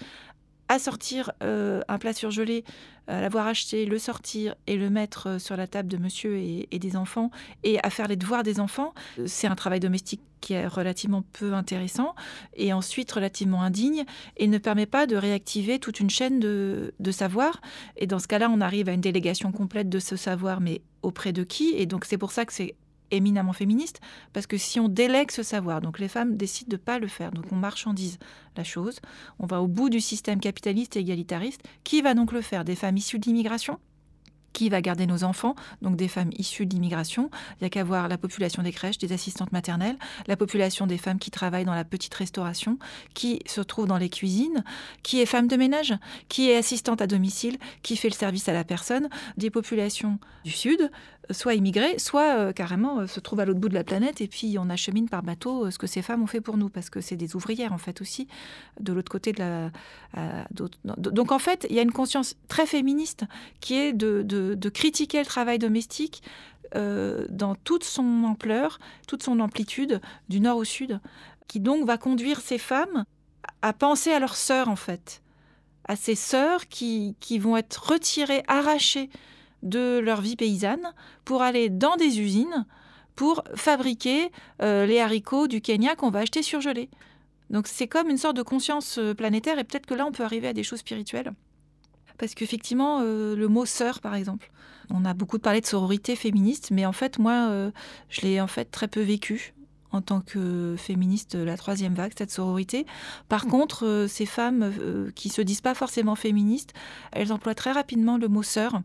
[0.72, 2.64] à sortir euh, un plat surgelé,
[3.08, 6.80] à l'avoir acheté, le sortir et le mettre euh, sur la table de monsieur et,
[6.80, 7.30] des enfants,
[7.66, 11.24] et à faire les devoirs des enfants, euh, c'est un travail domestique qui est relativement
[11.34, 12.16] peu intéressant
[12.56, 14.06] et ensuite relativement indigne
[14.38, 17.60] et ne permet pas de réactiver toute une chaîne de, de savoir.
[17.98, 21.34] Et dans ce cas-là, on arrive à une délégation complète de ce savoir, mais auprès
[21.34, 22.76] de qui Et donc c'est pour ça que c'est
[23.12, 24.00] éminemment féministe,
[24.34, 27.08] parce que si on délègue ce savoir, donc les femmes décident de ne pas le
[27.08, 28.18] faire, donc on marchandise
[28.58, 29.00] la chose,
[29.40, 32.66] on va au bout du système capitaliste et égalitariste, qui va donc le faire?
[32.66, 33.80] Des femmes issues de l'immigration?
[34.54, 37.30] Qui va garder nos enfants, donc des femmes issues de l'immigration.
[37.52, 39.96] Il n'y a qu'à voir la population des crèches, des assistantes maternelles,
[40.28, 42.78] la population des femmes qui travaillent dans la petite restauration,
[43.14, 44.66] qui se trouvent dans les cuisines,
[45.04, 45.94] qui est femme de ménage,
[46.28, 50.52] qui est assistante à domicile, qui fait le service à la personne, des populations du
[50.52, 50.92] Sud,
[51.30, 54.28] soit immigrées, soit euh, carrément euh, se trouvent à l'autre bout de la planète et
[54.28, 56.90] puis on achemine par bateau euh, ce que ces femmes ont fait pour nous, parce
[56.90, 58.28] que c'est des ouvrières en fait aussi,
[58.80, 59.72] de l'autre côté de la...
[60.88, 63.26] donc en fait, il y a une conscience très féministe
[63.60, 66.24] qui est de, critiquer le travail domestique
[66.74, 71.00] dans toute son ampleur, toute son amplitude, du nord au sud,
[71.48, 73.06] qui donc va conduire ces femmes
[73.62, 75.22] à penser à leurs sœurs en fait,
[75.88, 79.10] à ces sœurs qui, qui vont être retirées, arrachées
[79.64, 80.94] de leur vie paysanne
[81.26, 82.66] pour aller dans des usines
[83.16, 86.90] pour fabriquer euh, les haricots du Kenya qu'on va acheter surgelés.
[87.50, 90.24] Donc c'est comme une sorte de conscience euh, planétaire et peut-être que là on peut
[90.24, 91.34] arriver à des choses spirituelles.
[92.18, 94.52] Parce qu'effectivement, euh, le mot sœur, par exemple,
[94.90, 97.72] on a beaucoup parlé de sororité féministe, mais en fait, moi,
[98.10, 99.54] je l'ai en fait très peu vécu
[99.92, 102.86] en tant que féministe la troisième vague, cette sororité.
[103.30, 104.74] Par contre, ces femmes
[105.16, 106.74] qui se disent pas forcément féministes,
[107.14, 108.82] elles emploient très rapidement le mot sœur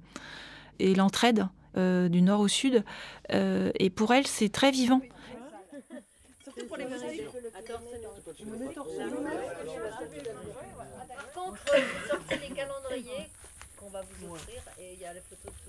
[0.79, 2.85] et l'entraide euh, du nord au sud.
[3.33, 5.01] Euh, et pour elle, c'est très vivant.
[6.43, 6.97] Surtout pour les Par
[11.35, 11.59] contre,
[12.09, 13.31] sortez les calendriers
[13.77, 15.66] qu'on va vous offrir et il y a les photos de.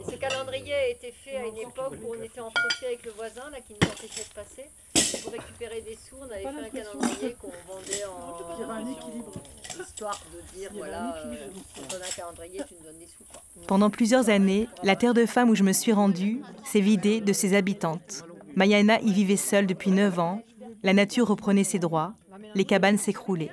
[0.00, 3.04] Et ce calendrier a été fait à une époque où on était en procès avec
[3.04, 5.22] le voisin là, qui nous empêchait de passer.
[5.22, 10.70] Pour récupérer des sous, on avait fait un calendrier qu'on vendait en, histoire de dire
[10.72, 11.34] voilà, euh,
[11.74, 13.66] quand on a un calendrier, tu nous donnes des sous.
[13.66, 17.32] Pendant plusieurs années, la terre de femme où je me suis rendue s'est vidée de
[17.32, 18.24] ses habitantes.
[18.54, 20.42] Mayana y vivait seule depuis 9 ans
[20.82, 22.14] la nature reprenait ses droits,
[22.54, 23.50] les cabanes s'écroulaient.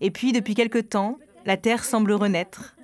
[0.00, 2.76] Et puis, depuis quelque temps, la terre semble renaître.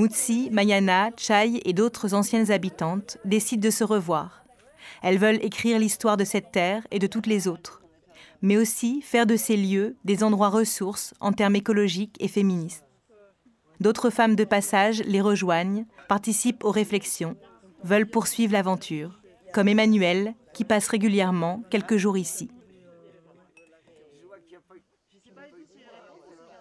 [0.00, 4.44] Mutsi, Mayana, Chai et d'autres anciennes habitantes décident de se revoir.
[5.02, 7.82] Elles veulent écrire l'histoire de cette terre et de toutes les autres,
[8.40, 12.86] mais aussi faire de ces lieux des endroits ressources en termes écologiques et féministes.
[13.80, 17.36] D'autres femmes de passage les rejoignent, participent aux réflexions,
[17.84, 19.20] veulent poursuivre l'aventure,
[19.52, 22.50] comme Emmanuel, qui passe régulièrement quelques jours ici.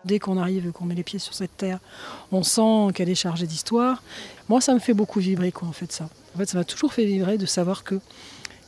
[0.06, 1.80] Dès qu'on arrive qu'on met les pieds sur cette terre,
[2.32, 4.02] on sent qu'elle est chargée d'histoire.
[4.48, 6.10] Moi, ça me fait beaucoup vibrer, quoi, en fait, ça.
[6.36, 8.00] En fait, ça m'a toujours fait vibrer de savoir que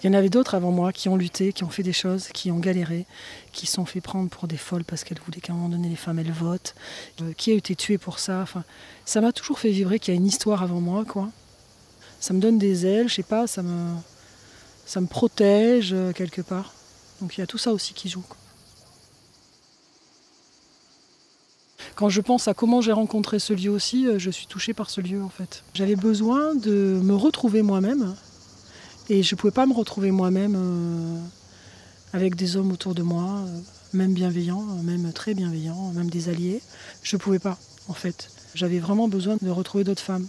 [0.01, 2.29] il y en avait d'autres avant moi qui ont lutté, qui ont fait des choses,
[2.29, 3.05] qui ont galéré,
[3.51, 5.95] qui sont fait prendre pour des folles parce qu'elles voulaient qu'à un moment donné les
[5.95, 6.73] femmes elles votent,
[7.21, 8.39] euh, qui a été tué pour ça?
[8.41, 8.63] Enfin,
[9.05, 11.29] ça m'a toujours fait vibrer qu'il y a une histoire avant moi, quoi.
[12.19, 16.73] Ça me donne des ailes, je sais pas, ça me, protège euh, quelque part.
[17.21, 18.25] Donc il y a tout ça aussi qui joue.
[21.95, 24.89] Quand je pense à comment j'ai rencontré ce lieu aussi, euh, je suis touchée par
[24.89, 25.63] ce lieu en fait.
[25.73, 28.15] J'avais besoin de me retrouver moi-même
[29.09, 31.19] et je ne pouvais pas me retrouver moi-même euh,
[32.13, 33.59] avec des hommes autour de moi, euh,
[33.93, 36.61] même bienveillants, même très bienveillants, même des alliés.
[37.03, 38.29] Je ne pouvais pas en fait.
[38.53, 40.27] J'avais vraiment besoin de retrouver d'autres femmes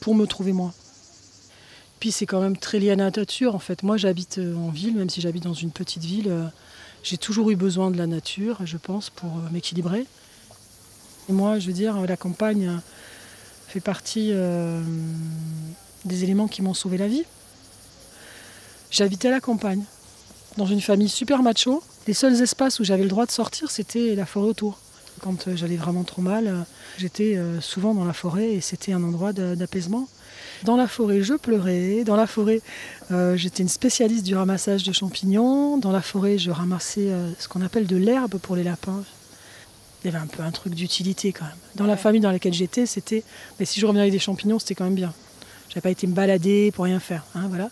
[0.00, 0.72] pour me trouver moi.
[2.00, 3.82] Puis c'est quand même très lié à la nature en fait.
[3.82, 6.50] Moi j'habite en ville, même si j'habite dans une petite ville,
[7.02, 10.06] j'ai toujours eu besoin de la nature, je pense, pour m'équilibrer.
[11.28, 12.80] Et moi, je veux dire, la campagne
[13.68, 14.80] fait partie euh,
[16.04, 17.24] des éléments qui m'ont sauvé la vie.
[18.90, 19.82] J'habitais à la campagne,
[20.56, 21.82] dans une famille super macho.
[22.06, 24.78] Les seuls espaces où j'avais le droit de sortir, c'était la forêt autour.
[25.20, 26.60] Quand euh, j'allais vraiment trop mal, euh,
[26.96, 30.08] j'étais souvent dans la forêt et c'était un endroit d'apaisement.
[30.62, 32.04] Dans la forêt, je pleurais.
[32.04, 32.60] Dans la forêt,
[33.34, 35.76] j'étais une spécialiste du ramassage de champignons.
[35.76, 39.02] Dans la forêt, je ramassais ce qu'on appelle de l'herbe pour les lapins
[40.02, 41.54] il y avait un peu un truc d'utilité quand même.
[41.74, 43.24] Dans la famille dans laquelle j'étais, c'était.
[43.58, 45.12] Mais si je revenais avec des champignons, c'était quand même bien.
[45.68, 47.24] J'avais pas été me balader pour rien faire.
[47.34, 47.70] Hein, voilà.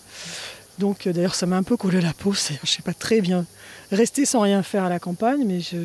[0.79, 2.33] Donc euh, d'ailleurs, ça m'a un peu collé la peau.
[2.65, 3.47] Je sais pas très bien
[3.95, 5.79] rester sans rien faire à la campagne, mais je,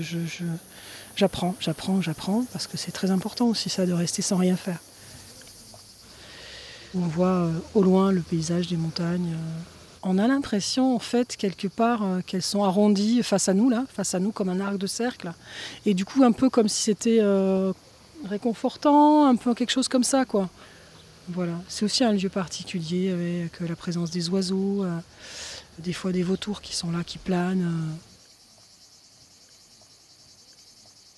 [1.16, 4.80] j'apprends, j'apprends, j'apprends, parce que c'est très important aussi ça de rester sans rien faire.
[6.96, 9.34] On voit euh, au loin le paysage des montagnes.
[9.34, 13.70] Euh, on a l'impression, en fait, quelque part, euh, qu'elles sont arrondies face à nous,
[13.70, 15.34] là, face à nous, comme un arc de cercle.
[15.86, 17.74] Et du coup, un peu comme si c'était euh,
[18.26, 20.50] réconfortant, un peu quelque chose comme ça, quoi.
[21.28, 21.54] Voilà.
[21.68, 24.98] C'est aussi un lieu particulier avec la présence des oiseaux, euh,
[25.80, 27.70] des fois des vautours qui sont là, qui planent.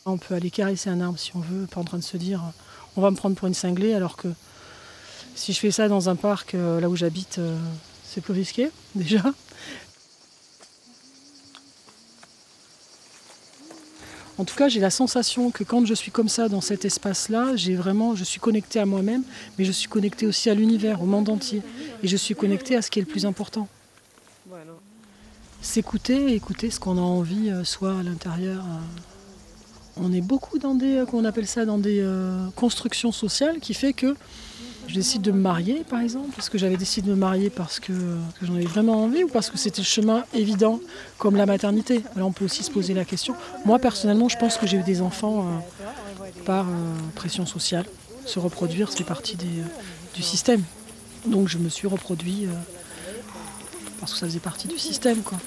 [0.05, 2.41] On peut aller caresser un arbre si on veut, pas en train de se dire
[2.97, 4.27] on va me prendre pour une cinglée, alors que
[5.35, 7.39] si je fais ça dans un parc, là où j'habite,
[8.13, 9.23] c'est plus risqué déjà.
[14.37, 17.55] En tout cas, j'ai la sensation que quand je suis comme ça dans cet espace-là,
[17.55, 19.23] j'ai vraiment, je suis connectée à moi-même,
[19.57, 21.61] mais je suis connectée aussi à l'univers, au monde entier,
[22.01, 23.67] et je suis connectée à ce qui est le plus important.
[25.61, 28.63] S'écouter, écouter ce qu'on a envie, euh, soit à l'intérieur.
[28.65, 32.03] Euh, on est beaucoup dans des, euh, qu'on appelle ça, dans des
[32.55, 34.15] constructions sociales, qui fait que
[34.91, 36.37] je décide de me marier, par exemple?
[36.37, 37.93] Est-ce que j'avais décidé de me marier parce que,
[38.41, 40.81] j'en avais vraiment envie ou parce que c'était le chemin évident
[41.17, 42.03] comme la maternité?
[42.17, 43.33] Là, on peut aussi se poser la question.
[43.63, 46.73] Moi, personnellement, je pense que j'ai eu des enfants euh, par euh,
[47.15, 47.85] pression sociale.
[48.25, 49.63] Se reproduire, c'est partie euh,
[50.13, 50.61] du système.
[51.25, 52.47] Donc, je me suis reproduit
[54.01, 55.37] parce que ça faisait partie du système, quoi.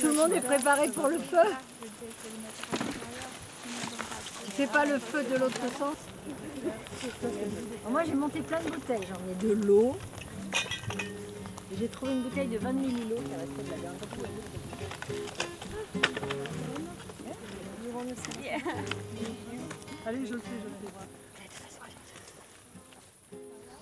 [0.00, 1.50] Tout le monde est préparé pour le feu
[4.56, 5.96] c'est pas le feu de l'autre sens
[7.90, 9.06] Moi j'ai monté plein de bouteilles.
[9.08, 9.96] J'en ai de l'eau.
[11.78, 13.94] J'ai trouvé une bouteille de 20 millilitres qui restait de la dernière
[20.06, 21.06] Allez, je le fais, je le fais.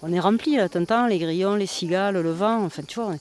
[0.03, 3.15] On est rempli là, t'entends les grillons, les cigales, le vent, enfin tu vois,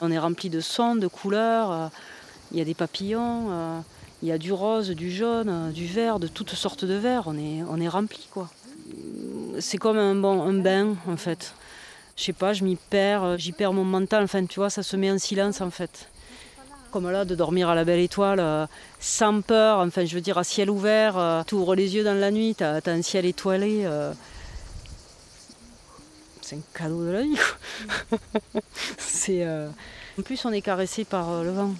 [0.00, 1.88] on est rempli de sons, de couleurs, euh,
[2.52, 3.50] il y a des papillons.
[3.50, 3.80] Euh,
[4.24, 7.24] il y a du rose, du jaune, du vert, de toutes sortes de verts.
[7.26, 8.48] On est, on est rempli, quoi.
[9.58, 11.52] C'est comme un, bon, bain, en fait.
[12.16, 14.24] Je sais pas, je m'y perds, j'y perds mon mental.
[14.24, 16.08] Enfin, tu vois, ça se met en silence, en fait.
[16.90, 18.66] Comme là, de dormir à la belle étoile, euh,
[18.98, 21.18] sans peur, enfin, je veux dire, à ciel ouvert.
[21.18, 23.82] Euh, tu ouvres les yeux dans la nuit, tu as, un ciel étoilé.
[23.84, 24.14] Euh.
[26.40, 27.36] c'est un cadeau de la vie.
[30.16, 31.74] En plus, on est caressé par le vent.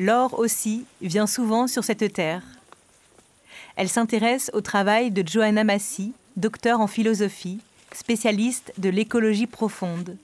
[0.00, 2.42] Laure aussi vient souvent sur cette terre.
[3.76, 7.60] Elle s'intéresse au travail de Johanna Massy, docteur en philosophie,
[7.92, 10.16] spécialiste de l'écologie profonde.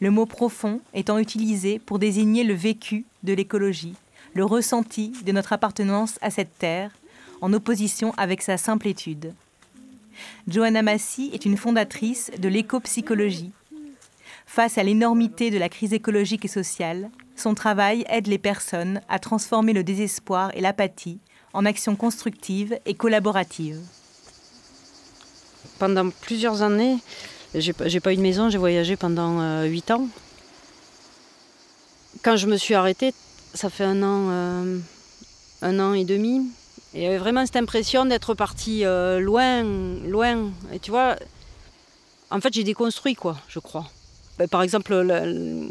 [0.00, 3.94] le mot profond étant utilisé pour désigner le vécu de l'écologie,
[4.34, 6.90] le ressenti de notre appartenance à cette terre,
[7.40, 9.32] en opposition avec sa simple étude.
[10.48, 13.52] Johanna Massi est une fondatrice de l'éco-psychologie.
[14.46, 17.08] Face à l'énormité de la crise écologique et sociale,
[17.40, 21.20] son travail aide les personnes à transformer le désespoir et l'apathie
[21.52, 23.80] en actions constructives et collaboratives.
[25.78, 26.98] Pendant plusieurs années,
[27.54, 30.08] j'ai pas eu de maison, j'ai voyagé pendant 8 euh, ans.
[32.22, 33.14] Quand je me suis arrêtée,
[33.54, 34.78] ça fait un an, euh,
[35.62, 36.50] un an et demi,
[36.94, 39.62] et j'avais vraiment cette impression d'être partie euh, loin,
[40.04, 40.50] loin.
[40.72, 41.16] Et tu vois,
[42.30, 43.86] en fait, j'ai déconstruit, quoi, je crois.
[44.38, 45.22] Ben, par exemple, la,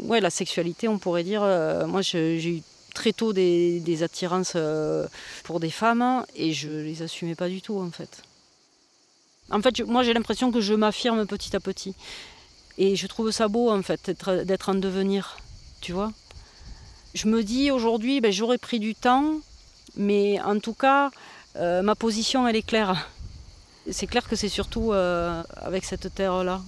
[0.04, 1.42] ouais, la sexualité, on pourrait dire,
[1.86, 2.62] moi j'ai eu
[2.94, 4.56] très tôt des, attirances
[5.44, 8.22] pour des femmes et je les assumais pas du tout, en fait.
[9.50, 11.94] En fait, moi j'ai l'impression que je m'affirme petit à petit.
[12.78, 14.10] Et je trouve ça beau en fait
[14.44, 15.38] d'être en devenir,
[15.80, 16.12] tu vois.
[17.14, 19.40] Je me dis aujourd'hui, ben, j'aurais pris du temps,
[19.96, 21.10] mais en tout cas,
[21.56, 23.08] euh, ma position elle est claire.
[23.90, 26.60] C'est clair que c'est surtout euh, avec cette terre-là.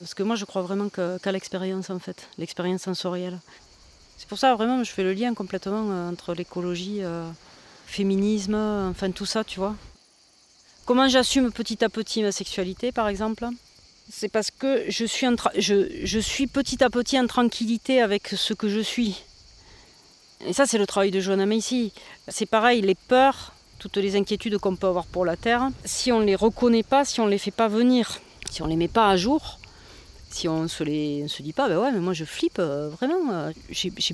[0.00, 3.38] Parce que moi je crois vraiment qu'à l'expérience en fait, l'expérience sensorielle.
[4.16, 7.02] C'est pour ça vraiment je fais le lien complètement euh, entre l'écologie,
[7.86, 9.74] féminisme, enfin tout ça, tu vois.
[10.88, 13.46] Comment j'assume petit à petit ma sexualité, par exemple?
[14.10, 19.22] C'est parce que je suis, petit à petit en tranquillité avec ce que je suis.
[20.46, 21.92] Et ça, c'est le travail de Joanna Macy.
[22.28, 26.20] C'est pareil, les peurs, toutes les inquiétudes qu'on peut avoir pour la Terre, si on
[26.20, 28.20] ne les reconnaît pas, si on ne les fait pas venir,
[28.50, 29.58] si on ne les met pas à jour,
[30.38, 33.32] si on se se dit pas, ben ouais, mais moi je flippe euh, vraiment.
[33.32, 33.52] Euh,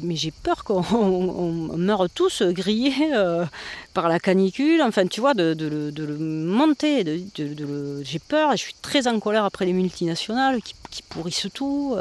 [0.03, 3.45] mais j'ai peur qu'on on, meure tous grillés euh,
[3.93, 4.81] par la canicule.
[4.81, 7.05] Enfin, tu vois, de, le monter.
[7.05, 11.97] De, j'ai peur et je suis très en colère après les multinationales qui, pourrissent tout,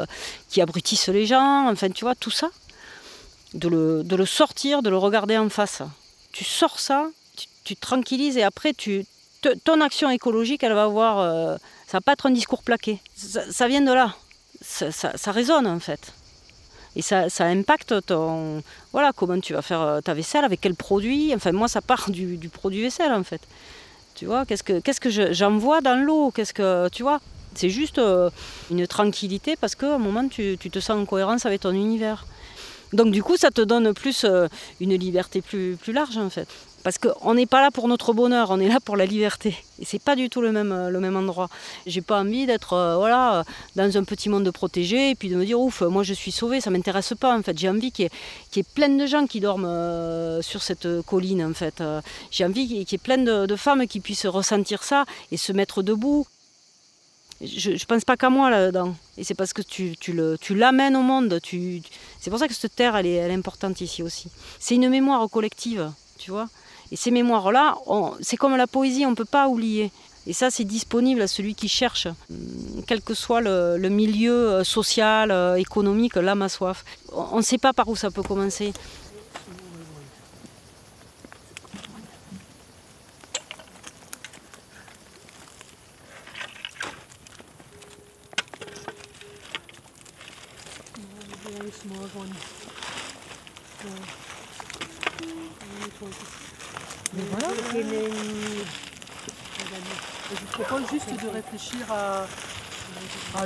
[0.48, 1.68] qui abrutissent les gens.
[1.68, 2.48] Enfin, tu vois, tout ça.
[3.52, 5.82] De le, sortir, de le regarder en face.
[6.32, 7.08] Tu sors ça,
[7.64, 9.04] tu, te tranquillises et après, tu,
[9.64, 11.58] ton action écologique, elle va avoir
[11.94, 12.98] ça va pas être un discours plaqué.
[13.14, 14.16] Ça, vient de là.
[14.60, 16.12] Ça, résonne en fait.
[16.96, 18.64] Et ça, impacte ton.
[18.90, 21.32] Voilà, comment tu vas faire euh, ta vaisselle, avec quel produit.
[21.36, 23.42] Enfin, moi, ça part du, produit vaisselle en fait.
[24.16, 26.32] Tu vois, qu'est-ce que, qu'est-ce que j'envoie dans l'eau?
[26.32, 26.88] Qu'est-ce que.
[26.88, 27.20] Tu vois?
[27.54, 28.28] C'est juste euh,
[28.72, 32.26] une tranquillité parce qu'à un moment, tu, te sens en cohérence avec ton univers.
[32.92, 34.48] Donc, du coup, ça te donne plus euh,
[34.80, 36.48] une liberté plus, plus large en fait.
[36.84, 39.56] Parce qu'on n'est pas là pour notre bonheur, on est là pour la liberté.
[39.80, 41.48] Et c'est pas du tout le même, euh, le même endroit.
[41.86, 43.42] J'ai pas envie d'être euh, voilà,
[43.74, 46.60] dans un petit monde protégé et puis de me dire ouf, moi je suis sauvée,
[46.60, 47.58] ça m'intéresse pas en fait.
[47.58, 48.10] J'ai envie qu'il
[48.54, 51.82] y, ait plein de gens qui dorment euh, sur cette colline en fait.
[52.30, 55.82] J'ai envie qu'il y ait plein de, femmes qui puissent ressentir ça et se mettre
[55.82, 56.26] debout.
[57.40, 58.94] Je ne pense pas qu'à moi là-dedans.
[59.16, 61.40] Et c'est parce que tu, tu, l'amènes au monde.
[62.20, 64.28] C'est pour ça que cette terre, elle est importante ici aussi.
[64.58, 66.48] C'est une mémoire collective, tu vois.
[66.92, 67.76] Et ces mémoires-là,
[68.20, 69.90] c'est comme la poésie, on ne peut pas oublier.
[70.26, 74.64] Et ça, c'est disponible à celui qui cherche, hum, quel que soit le, milieu euh,
[74.64, 76.84] social, euh, économique, l'âme a soif.
[77.12, 78.72] On ne sait pas par où ça peut commencer.
[97.16, 97.48] Mais voilà.
[100.30, 102.26] Je vous propose juste de réfléchir à,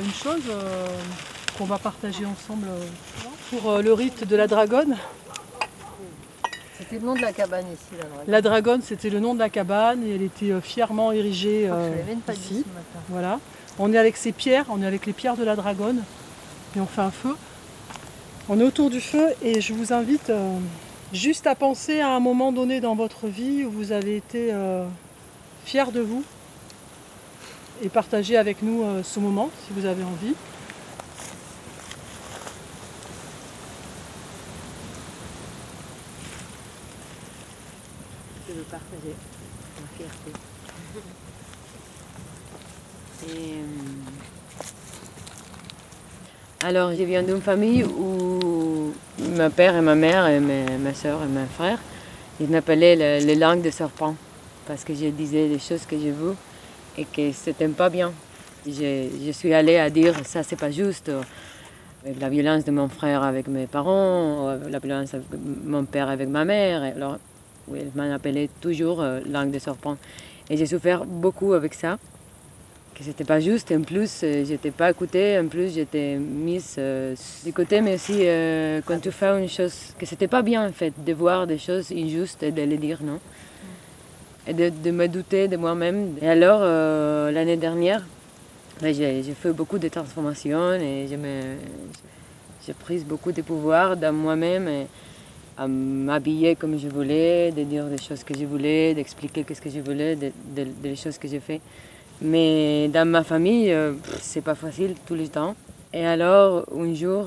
[0.00, 0.86] une chose euh,
[1.56, 2.82] qu'on va partager ensemble euh,
[3.50, 4.96] pour euh, le rite de la dragonne.
[6.78, 8.24] C'était le nom de la cabane ici, la dragonne.
[8.28, 11.68] La dragonne, c'était le nom de la cabane et elle était fièrement érigée
[12.32, 12.64] ici.
[13.08, 13.40] Voilà.
[13.78, 16.02] On est avec ces pierres, on est avec les pierres de la dragonne
[16.76, 17.34] et on fait un feu.
[18.48, 20.30] On est autour du feu et je vous invite
[21.12, 24.86] Juste à penser à un moment donné dans votre vie où vous avez été euh,
[25.64, 26.22] fier de vous
[27.82, 30.34] et partager avec nous euh, ce moment si vous avez envie.
[38.46, 39.14] Je veux partager
[39.80, 40.32] ma fierté.
[43.30, 43.64] Euh,
[46.60, 48.17] alors, je viens d'une famille où
[49.28, 51.78] mon père et ma mère et ma soeur et mon frère,
[52.40, 54.14] ils m'appelaient les langues de serpent
[54.66, 56.36] parce que je disais des choses que je veux
[56.96, 58.12] et que c'était pas bien.
[58.66, 61.10] Je, suis allée à dire ça c'est pas juste
[62.04, 65.22] avec la violence de mon frère avec mes parents, la violence de
[65.64, 66.82] mon père avec ma mère.
[66.82, 67.18] Alors,
[67.74, 69.96] ils m'ont appelé toujours euh, langue de serpent.
[70.48, 71.98] Et j'ai souffert beaucoup avec ça
[72.98, 73.70] que c'était pas juste.
[73.70, 75.38] En plus, euh, j'étais pas écoutée.
[75.38, 79.94] En plus, j'étais mise euh, du côté, mais aussi euh, quand tu fais une chose
[79.98, 82.98] que c'était pas bien en fait, de voir des choses injustes et de les dire
[83.02, 83.20] non,
[84.46, 86.16] et de, me douter de moi-même.
[86.20, 86.60] Et alors
[87.30, 88.02] l'année dernière,
[88.82, 91.06] ben, j'ai fait beaucoup de transformations et
[92.66, 94.86] j'ai pris beaucoup de pouvoir dans moi-même.
[95.56, 99.70] à m'habiller comme je voulais, de dire des choses que je voulais, d'expliquer ce que
[99.70, 101.60] je voulais, des choses que j'ai fait.
[102.20, 105.54] Mais dans ma famille, euh, c'est pas facile tout le temps.
[105.92, 107.26] Et alors, un jour,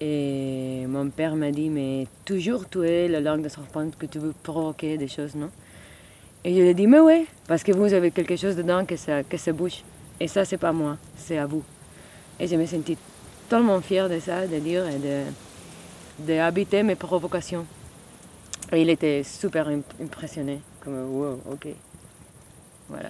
[0.00, 4.18] et mon père m'a dit, mais toujours tu es la langue de serpent que tu
[4.18, 5.50] veux provoquer des choses, non?
[6.44, 8.96] Et je lui ai dit, mais oui, parce que vous avez quelque chose dedans que
[8.96, 9.82] ça, que ça bouge.
[10.20, 11.64] Et ça, c'est pas moi, c'est à vous.
[12.38, 12.98] Et je me sentis
[13.48, 15.22] tellement fière de ça, de dire et de,
[16.26, 17.66] de mes provocations.
[18.72, 19.68] Et il était super
[20.00, 21.68] impressionné, comme wow, ok.
[22.88, 23.08] Voilà.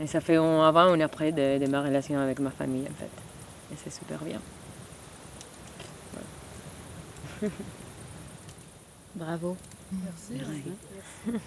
[0.00, 2.94] Et ça fait un avant et après de, de, ma relation avec ma famille, en
[2.94, 3.10] fait.
[3.72, 4.40] Et c'est super bien.
[7.40, 7.54] Voilà.
[9.14, 9.56] Bravo.
[9.92, 10.42] Merci.
[11.26, 11.40] Merci.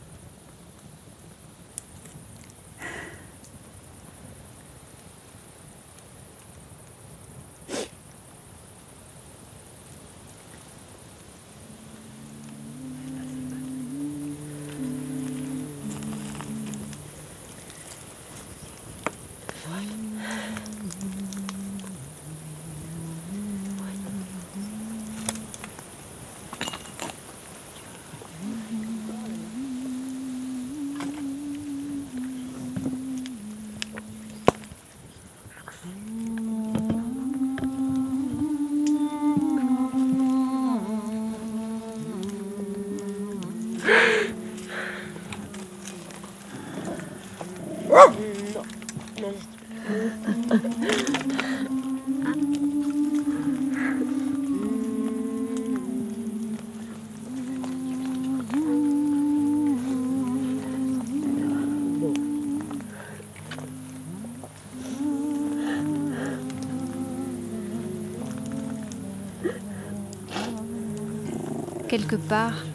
[71.98, 72.66] quelque part,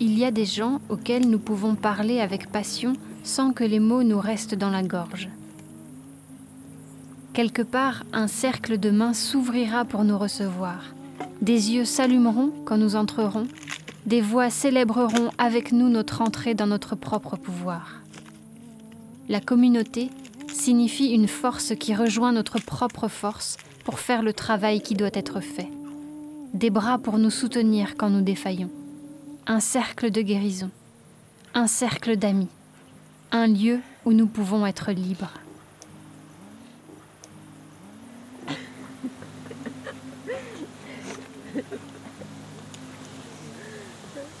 [0.00, 4.02] il y a des gens auxquels nous pouvons parler avec passion sans que les mots
[4.02, 5.28] nous restent dans la gorge.
[7.32, 10.82] Quelque part, un cercle de mains s'ouvrira pour nous recevoir.
[11.40, 13.46] Des yeux s'allumeront quand nous entrerons.
[14.04, 18.00] Des voix célébreront avec nous notre entrée dans notre propre pouvoir.
[19.28, 20.10] La communauté
[20.48, 25.38] signifie une force qui rejoint notre propre force pour faire le travail qui doit être
[25.38, 25.70] fait
[26.60, 28.68] des bras pour nous soutenir quand nous défaillons,
[29.46, 30.70] un cercle de guérison,
[31.54, 32.50] un cercle d'amis,
[33.32, 35.32] un lieu où nous pouvons être libres.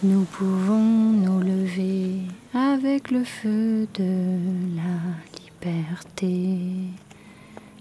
[0.02, 2.20] Nous pouvons nous lever
[2.52, 4.36] avec le feu de
[4.76, 5.00] la
[5.40, 6.79] liberté.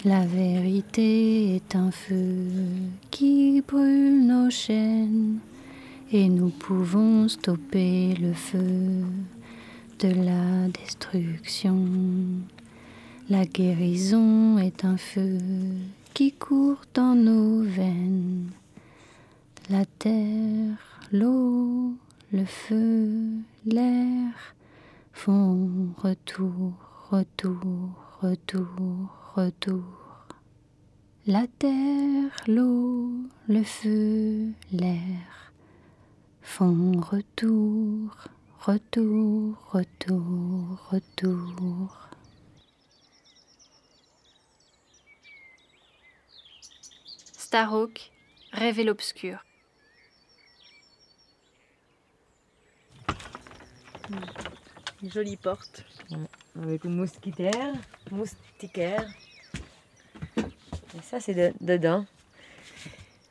[0.05, 2.47] La vérité est un feu
[3.11, 5.39] qui brûle nos chaînes
[6.13, 9.03] et nous pouvons stopper le feu
[9.99, 11.85] de la destruction.
[13.29, 15.37] La guérison est un feu
[16.13, 18.51] qui court dans nos veines.
[19.69, 20.77] La terre,
[21.11, 21.93] l'eau,
[22.31, 23.09] le feu,
[23.65, 24.55] l'air
[25.11, 25.69] font
[26.01, 26.71] retour,
[27.11, 27.89] retour,
[28.21, 30.27] retour retour.
[31.25, 33.11] La terre, l'eau,
[33.47, 35.53] le feu, l'air
[36.41, 38.15] font retour,
[38.59, 42.09] retour, retour, retour.
[47.37, 48.11] Starhawk,
[48.51, 49.45] rêver l'obscur.
[55.01, 55.85] Une jolie porte
[56.55, 57.75] avec une moustiquaire,
[58.11, 59.07] moustiquaire.
[60.97, 62.05] Et ça, c'est dedans.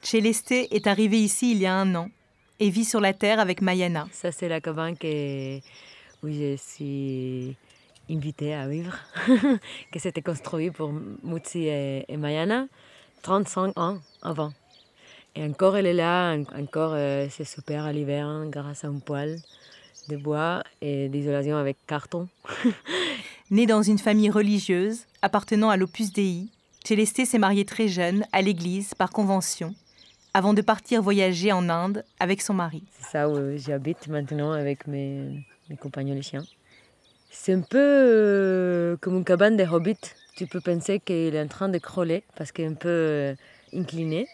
[0.02, 2.08] Célesté est arrivée ici il y a un an
[2.60, 4.08] et vit sur la terre avec Mayana.
[4.12, 5.58] Ça, c'est la cabane que,
[6.22, 7.56] où je suis
[8.10, 8.96] invitée à vivre,
[9.92, 10.92] que c'était construit pour
[11.22, 12.66] Mutsi et, Mayana
[13.22, 14.52] 35 ans avant.
[15.34, 19.38] Et encore, elle est là, encore, euh, c'est super à l'hiver grâce à un poêle
[20.08, 22.28] de bois et d'isolation avec carton.
[23.50, 26.48] Née dans une famille religieuse appartenant à l'Opus Dei,
[26.88, 29.74] Célesté s'est mariée très jeune à l'église par convention,
[30.32, 32.82] avant de partir voyager en Inde avec son mari.
[32.98, 36.44] C'est ça où j'habite maintenant avec mes, les compagnons, les chiens.
[37.28, 40.14] C'est un peu euh, comme une cabane des hobbits.
[40.34, 43.34] Tu peux penser qu'il est en train de crawler parce qu'il est un peu euh,
[43.74, 44.26] incliné.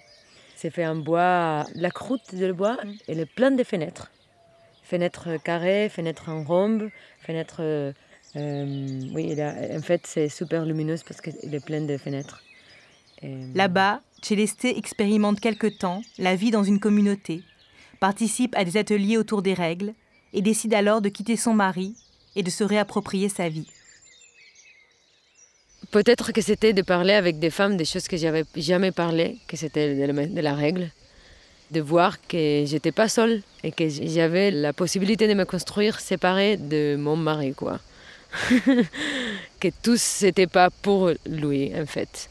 [0.55, 1.66] C'est fait en bois.
[1.74, 2.92] La croûte de bois, mm.
[3.09, 4.12] elle est pleine de fenêtres.
[4.84, 6.88] Fenêtres carrées, fenêtres en rhombe,
[7.18, 7.62] fenêtres.
[7.62, 7.92] Euh,
[8.36, 12.43] oui, en fait, c'est super lumineuse parce qu'il est plein de fenêtres.
[13.22, 17.42] Là-bas, Célesté expérimente quelque temps la vie dans une communauté,
[18.00, 19.92] participe à des ateliers autour des règles
[20.32, 21.94] et décide alors de quitter son mari
[22.34, 23.68] et de se réapproprier sa vie.
[25.90, 29.58] Peut-être que c'était de parler avec des femmes des choses que j'avais jamais parlé, que
[29.58, 30.90] c'était de la règle,
[31.70, 36.56] de voir que j'étais pas seule et que j'avais la possibilité de me construire séparée
[36.56, 37.78] de mon mari, quoi.
[39.60, 42.30] que tout c'était pas pour lui, en fait.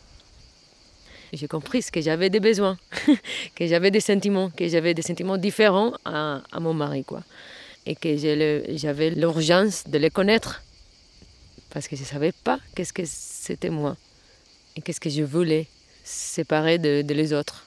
[1.34, 2.78] J'ai compris que j'avais des besoins,
[3.56, 7.24] que j'avais des sentiments, que j'avais des sentiments différents à, à mon mari, quoi
[7.86, 10.62] et que j'avais l'urgence de les connaître
[11.70, 13.98] parce que je ne savais pas qu'est-ce que c'était moi
[14.76, 15.68] et qu'est-ce que je voulais
[16.04, 17.66] séparer de, les autres.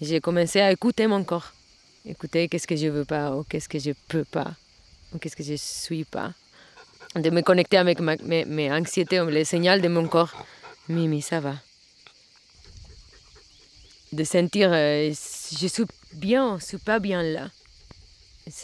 [0.00, 1.52] J'ai commencé à écouter mon corps,
[2.04, 4.54] écouter qu'est-ce que je veux pas ou qu'est-ce que je peux pas
[5.14, 6.32] ou qu'est-ce que je suis pas.
[7.14, 10.34] De me connecter avec mes, mes anxiétés, les signaux de mon corps.
[10.88, 11.54] Mimi, ça va.
[14.12, 17.48] De sentir, euh, je suis bien, je suis pas bien là.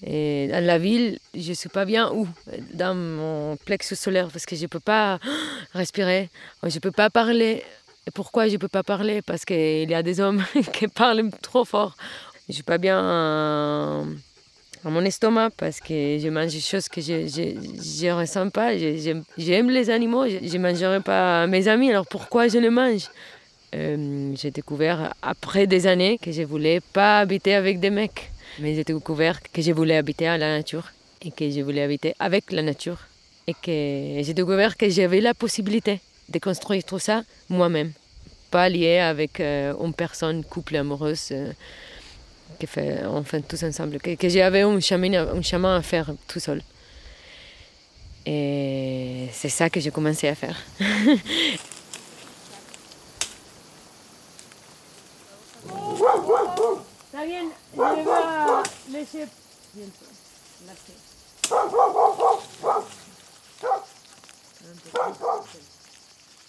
[0.02, 2.28] Dans la ville, je suis pas bien où?
[2.72, 5.18] Dans mon plexus solaire, parce que je peux pas
[5.74, 6.30] respirer,
[6.62, 7.64] je peux pas parler.
[8.06, 9.22] Et pourquoi je peux pas parler?
[9.22, 11.96] Parce qu'il y a des hommes qui parlent trop fort.
[12.48, 12.98] Je suis pas bien
[14.84, 18.76] à mon estomac parce que je mange des choses que je ne ressens pas.
[18.76, 23.08] J'aime les animaux, je ne mangerai pas mes amis, alors pourquoi je les mange?
[23.74, 28.30] Euh, J'ai découvert après des années que je voulais pas habiter avec des mecs.
[28.58, 30.92] Mais j'ai découvert que je voulais habiter à la nature
[31.22, 32.98] et que je voulais habiter avec la nature.
[33.46, 37.92] Et que j'ai découvert que j'avais la possibilité de construire tout ça moi-même.
[38.50, 41.52] Pas lié avec euh, une personne, couple amoureuse, euh,
[42.60, 43.98] que fait, enfin tous ensemble.
[43.98, 46.62] Que, que j'avais un chemin, un chemin à faire tout seul.
[48.26, 50.56] Et c'est ça que j'ai commencé à faire.
[55.64, 57.42] Está bien,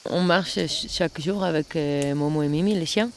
[0.09, 3.09] On marche chaque jour avec euh, Momo et Mimi, les chiens.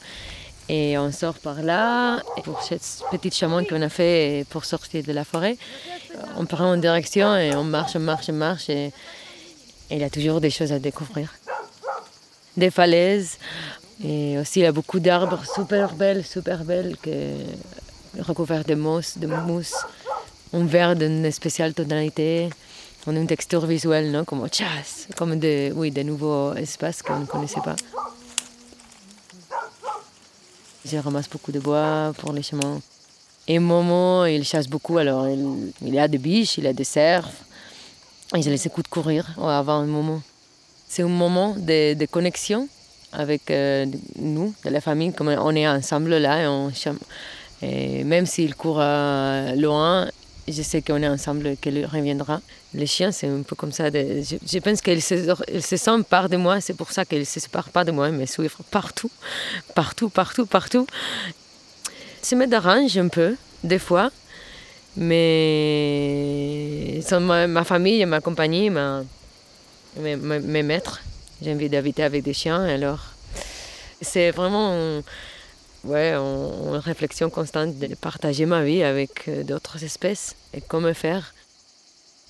[0.69, 5.13] Et on sort par là, pour cette petite chemin qu'on a fait pour sortir de
[5.13, 5.57] la forêt.
[6.37, 8.69] On prend en direction et on marche, on marche, on marche.
[8.69, 8.93] Et, et
[9.97, 11.33] il y a toujours des choses à découvrir.
[12.57, 13.39] Des falaises,
[14.05, 17.33] et aussi, il y a beaucoup d'arbres super belles, super belles, que,
[18.21, 19.75] recouverts de mousse, de mousse,
[20.53, 22.51] un vert d'une spéciale tonalité,
[23.07, 24.25] on a une texture visuelle, non?
[24.25, 27.77] Comme chasse, comme de, oui, de nouveaux espaces qu'on ne connaissait pas.
[30.85, 32.81] Je ramasse beaucoup de bois pour les chemins.
[33.49, 36.85] Et Momo, il chasse beaucoup, alors il, il a des biches, il y a des
[36.85, 37.31] cerfs.
[38.35, 40.21] Et je les écoute courir avant un moment.
[40.89, 42.69] C'est un moment de connexion
[43.13, 43.87] avec euh,
[44.19, 46.47] nous, de la famille, comme on est ensemble là, et,
[47.63, 50.09] et même s'il court euh, loin,
[50.49, 52.41] je sais qu'on est ensemble, qu'il reviendra.
[52.75, 53.91] Les chiens, c'est un peu comme ça.
[53.91, 57.41] je, pense qu'ils se, se sentent part de moi, c'est pour ça qu'ils ne se
[57.41, 59.11] séparent pas de moi, mais suivent partout,
[59.75, 60.87] partout, partout, partout.
[62.23, 64.11] Ça me dérange un peu, des fois,
[64.97, 71.01] mais sont ma, famille, ma compagnie, mes, mes maîtres.
[71.43, 73.01] J'ai envie d'habiter avec des chiens, alors
[74.01, 75.03] c'est vraiment
[75.85, 81.35] ouais, une réflexion constante de partager ma vie avec euh, d'autres espèces et comment faire.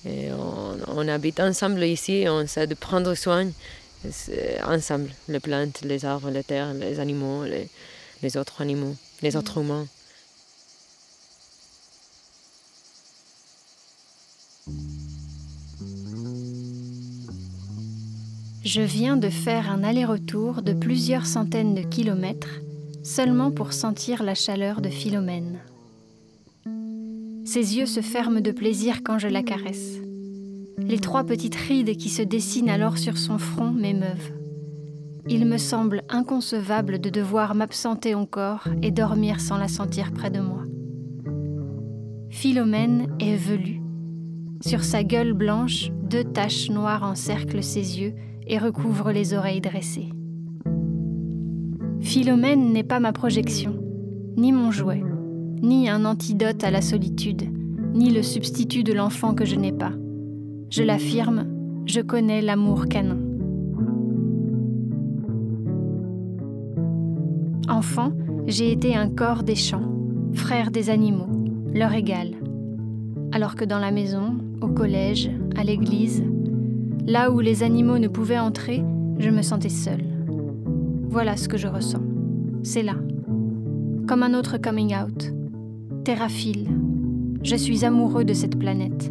[0.05, 3.49] Et on, habite ensemble ici, on essaie de prendre soin
[4.65, 7.67] ensemble, les plantes, les arbres, les terres, les animaux, les,
[8.21, 9.87] les autres animaux, les autres humains.
[18.67, 22.59] Je viens de faire un aller-retour de plusieurs centaines de kilomètres
[23.01, 25.59] seulement pour sentir la chaleur de Philomène.
[27.45, 29.99] Ses yeux se ferment de plaisir quand je la caresse.
[30.79, 34.33] Les trois petites rides qui se dessinent alors sur son front m'émeuvent.
[35.29, 40.41] Il me semble inconcevable de devoir m'absenter encore et dormir sans la sentir près de
[40.41, 40.63] moi.
[42.29, 43.79] Philomène est velue.
[44.59, 48.13] Sur sa gueule blanche, deux taches noires encerclent ses yeux
[48.47, 50.09] et recouvre les oreilles dressées.
[51.99, 53.75] Philomène n'est pas ma projection,
[54.37, 55.03] ni mon jouet,
[55.61, 57.43] ni un antidote à la solitude,
[57.93, 59.91] ni le substitut de l'enfant que je n'ai pas.
[60.69, 61.47] Je l'affirme,
[61.85, 63.17] je connais l'amour canin.
[67.69, 68.11] Enfant,
[68.45, 69.91] j'ai été un corps des champs,
[70.33, 71.27] frère des animaux,
[71.73, 72.31] leur égal.
[73.33, 76.23] Alors que dans la maison, au collège, à l'église,
[77.07, 78.83] là où les animaux ne pouvaient entrer,
[79.17, 80.03] je me sentais seule.
[81.09, 82.03] Voilà ce que je ressens.
[82.63, 82.95] C'est là.
[84.07, 85.33] Comme un autre coming out.
[86.03, 86.67] Terraphile.
[87.43, 89.09] Je suis amoureux de cette planète.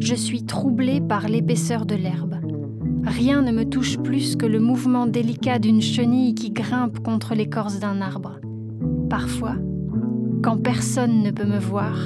[0.00, 2.34] Je suis troublée par l'épaisseur de l'herbe.
[3.04, 7.78] Rien ne me touche plus que le mouvement délicat d'une chenille qui grimpe contre l'écorce
[7.78, 8.40] d'un arbre.
[9.08, 9.56] Parfois,
[10.42, 11.96] quand personne ne peut me voir,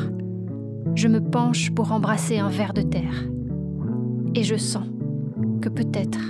[0.94, 3.28] je me penche pour embrasser un ver de terre.
[4.34, 4.84] Et je sens
[5.68, 6.20] peut-être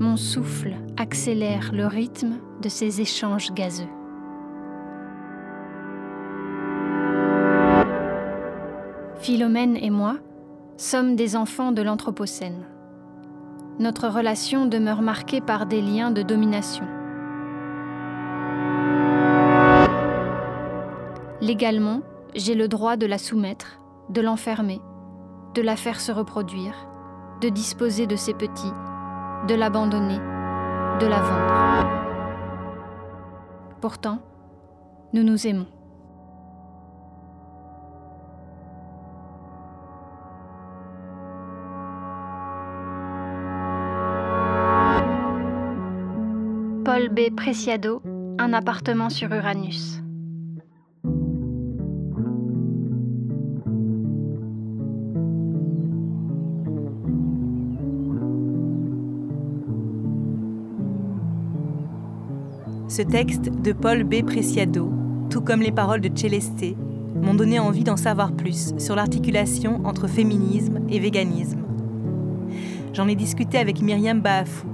[0.00, 3.88] mon souffle accélère le rythme de ces échanges gazeux.
[9.20, 10.16] Philomène et moi
[10.76, 12.64] sommes des enfants de l'Anthropocène.
[13.80, 16.84] Notre relation demeure marquée par des liens de domination.
[21.40, 22.02] Légalement,
[22.34, 24.80] j'ai le droit de la soumettre, de l'enfermer,
[25.54, 26.88] de la faire se reproduire,
[27.40, 28.72] de disposer de ses petits,
[29.46, 30.18] de l'abandonner,
[31.00, 31.88] de la vendre.
[33.80, 34.18] Pourtant,
[35.12, 35.66] nous nous aimons.
[46.84, 47.34] Paul B.
[47.36, 48.02] Preciado,
[48.38, 50.00] un appartement sur Uranus.
[62.98, 64.24] Ce texte de Paul B.
[64.26, 64.92] Preciado,
[65.30, 66.64] tout comme les paroles de Celeste,
[67.14, 71.62] m'ont donné envie d'en savoir plus sur l'articulation entre féminisme et véganisme.
[72.92, 74.66] J'en ai discuté avec Myriam Baafou.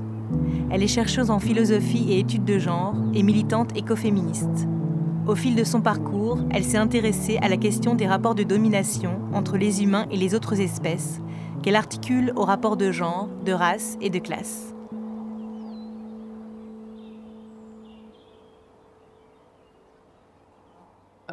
[0.71, 4.69] Elle est chercheuse en philosophie et études de genre et militante écoféministe.
[5.27, 9.19] Au fil de son parcours, elle s'est intéressée à la question des rapports de domination
[9.35, 11.21] entre les humains et les autres espèces,
[11.63, 14.74] qu'elle articule aux rapports de genre, de race et de classe.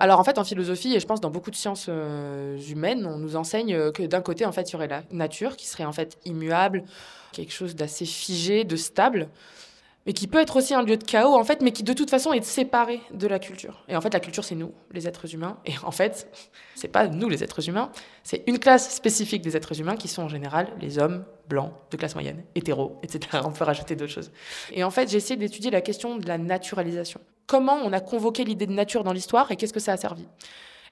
[0.02, 3.18] Alors en fait, en philosophie, et je pense dans beaucoup de sciences euh, humaines, on
[3.18, 5.86] nous enseigne euh, que d'un côté, en fait, il y aurait la nature qui serait
[5.86, 6.86] en fait immuable,
[7.34, 9.28] quelque chose d'assez figé, de stable,
[10.06, 12.10] mais qui peut être aussi un lieu de chaos, en fait, mais qui de toute
[12.10, 13.84] façon est séparé de la culture.
[13.88, 15.58] Et en fait, la culture, c'est nous, les êtres humains.
[15.66, 16.28] Et en fait,
[16.76, 17.92] c'est pas nous, les êtres humains,
[18.24, 21.98] c'est une classe spécifique des êtres humains qui sont en général les hommes blancs, de
[21.98, 23.42] classe moyenne, hétéros, etc.
[23.46, 24.32] On peut rajouter d'autres choses.
[24.72, 27.22] Et en fait, j'ai essayé d'étudier la question de la naturalisation
[27.52, 30.26] comment on a convoqué l'idée de nature dans l'histoire et qu'est-ce que ça a servi?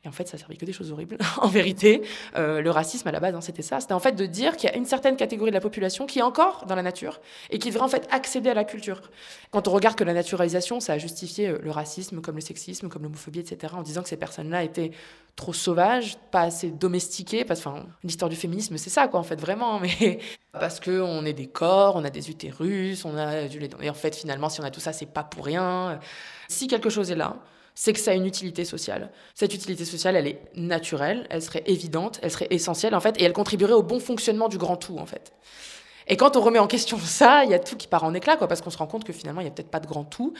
[0.05, 1.17] Et en fait, ça a servi que des choses horribles.
[1.41, 2.01] en vérité,
[2.37, 3.81] euh, le racisme à la base, hein, c'était ça.
[3.81, 6.19] C'était en fait de dire qu'il y a une certaine catégorie de la population qui
[6.19, 7.19] est encore dans la nature
[7.49, 9.01] et qui devrait en fait accéder à la culture.
[9.51, 12.87] Quand on regarde que la naturalisation, ça a justifié euh, le racisme, comme le sexisme,
[12.87, 14.91] comme l'homophobie, etc., en disant que ces personnes-là étaient
[15.35, 17.45] trop sauvages, pas assez domestiquées.
[17.49, 19.81] Enfin, l'histoire du féminisme, c'est ça, quoi, en fait, vraiment.
[19.81, 20.19] Mais
[20.53, 23.69] parce que on est des corps, on a des utérus, on a du lait.
[23.81, 25.99] Et en fait, finalement, si on a tout ça, c'est pas pour rien.
[26.47, 27.35] Si quelque chose est là,
[27.81, 29.09] c'est que ça a une utilité sociale.
[29.35, 33.23] Cette utilité sociale, elle est naturelle, elle serait évidente, elle serait essentielle en fait, et
[33.23, 35.31] elle contribuerait au bon fonctionnement du grand tout en fait.
[36.05, 38.35] Et quand on remet en question ça, il y a tout qui part en éclat,
[38.35, 40.03] quoi, parce qu'on se rend compte que finalement, il n'y a peut-être pas de grand
[40.03, 40.33] tout,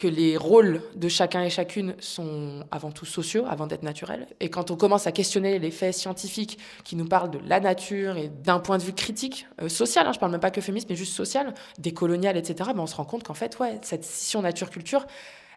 [0.00, 4.26] que les rôles de chacun et chacune sont avant tout sociaux, avant d'être naturels.
[4.40, 8.18] Et quand on commence à questionner les faits scientifiques qui nous parlent de la nature
[8.18, 10.90] et d'un point de vue critique, euh, social, hein, je parle même pas que féministe,
[10.90, 14.42] mais juste social, décolonial, etc., ben on se rend compte qu'en fait, ouais, cette scission
[14.42, 15.06] nature-culture,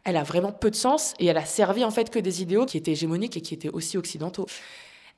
[0.05, 2.65] elle a vraiment peu de sens et elle a servi en fait que des idéaux
[2.65, 4.45] qui étaient hégémoniques et qui étaient aussi occidentaux.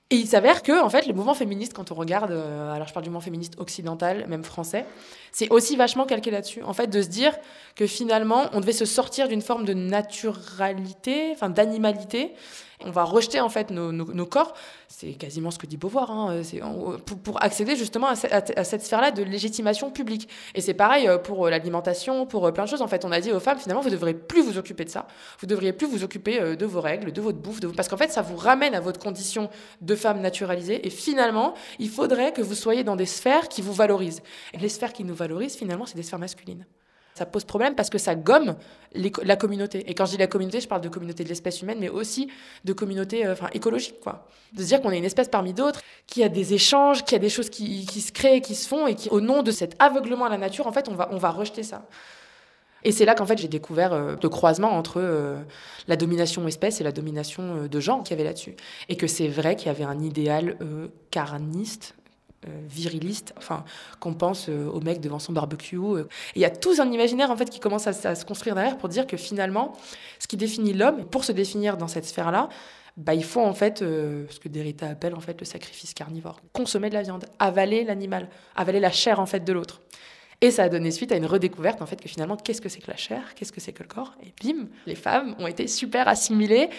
[0.09, 2.93] Et il s'avère que, en fait, le mouvement féministe, quand on regarde, euh, alors je
[2.93, 4.85] parle du mouvement féministe occidental, même français,
[5.33, 6.63] c'est aussi vachement calqué là-dessus.
[6.63, 7.35] En fait, de se dire
[7.75, 12.31] que finalement, on devait se sortir d'une forme de naturalité, enfin d'animalité,
[12.85, 14.53] on va rejeter en fait nos, corps.
[14.87, 16.41] C'est quasiment ce que dit Beauvoir, hein,
[17.23, 20.29] pour, accéder justement à, cette sphère-là de légitimation publique.
[20.53, 22.81] Et c'est pareil euh, pour euh, l'alimentation, pour euh, plein de choses.
[22.81, 24.89] En fait, on a dit aux femmes finalement, vous ne devriez plus vous occuper de
[24.89, 25.07] ça.
[25.39, 28.11] Vous ne devriez plus vous occuper de vos règles, de votre bouffe, parce qu'en fait,
[28.11, 29.49] ça vous ramène à votre condition
[29.81, 30.85] de femme naturalisée.
[30.85, 34.21] Et finalement, il faudrait que vous soyez dans des sphères qui vous valorisent.
[34.53, 36.65] Et les sphères qui nous valorisent, finalement, c'est des sphères masculines
[37.17, 38.55] ça pose problème parce que ça gomme
[38.93, 39.89] la communauté.
[39.89, 42.29] Et quand je dis la communauté, je parle de communauté de l'espèce humaine, mais aussi
[42.63, 43.99] de communauté euh, enfin, écologique.
[43.99, 44.27] Quoi.
[44.53, 47.13] De se dire qu'on est une espèce parmi d'autres, qu'il y a des échanges, qu'il
[47.13, 49.41] y a des choses qui, qui, se créent, qui se font, et qui, au nom
[49.41, 51.87] de cet aveuglement à la nature, en fait, on va, on va rejeter ça.
[52.83, 55.35] Et c'est là qu'en fait j'ai découvert le croisement entre
[55.87, 58.55] la domination espèce et la domination de genre qu'il y avait là-dessus.
[58.87, 60.57] Et que c'est vrai qu'il y avait un idéal
[61.09, 61.95] carniste
[62.69, 63.63] viriliste, enfin,
[63.99, 65.79] qu'on pense au mec devant son barbecue.
[66.35, 68.89] Il y a tout un imaginaire en fait qui commence à, se construire derrière pour
[68.89, 69.73] dire que finalement,
[70.19, 72.49] ce qui définit l'homme, pour se définir dans cette sphère-là,
[72.97, 76.41] bah, il faut en fait euh, ce que Derrida appelle en fait le sacrifice carnivore.
[76.51, 79.81] Consommer de la viande, avaler l'animal, avaler la chair en fait de l'autre.
[80.41, 82.79] Et ça a donné suite à une redécouverte en fait que finalement qu'est-ce que c'est
[82.79, 84.15] que la chair, qu'est-ce que c'est que le corps?
[84.23, 86.69] Et bim, les femmes ont été super assimilées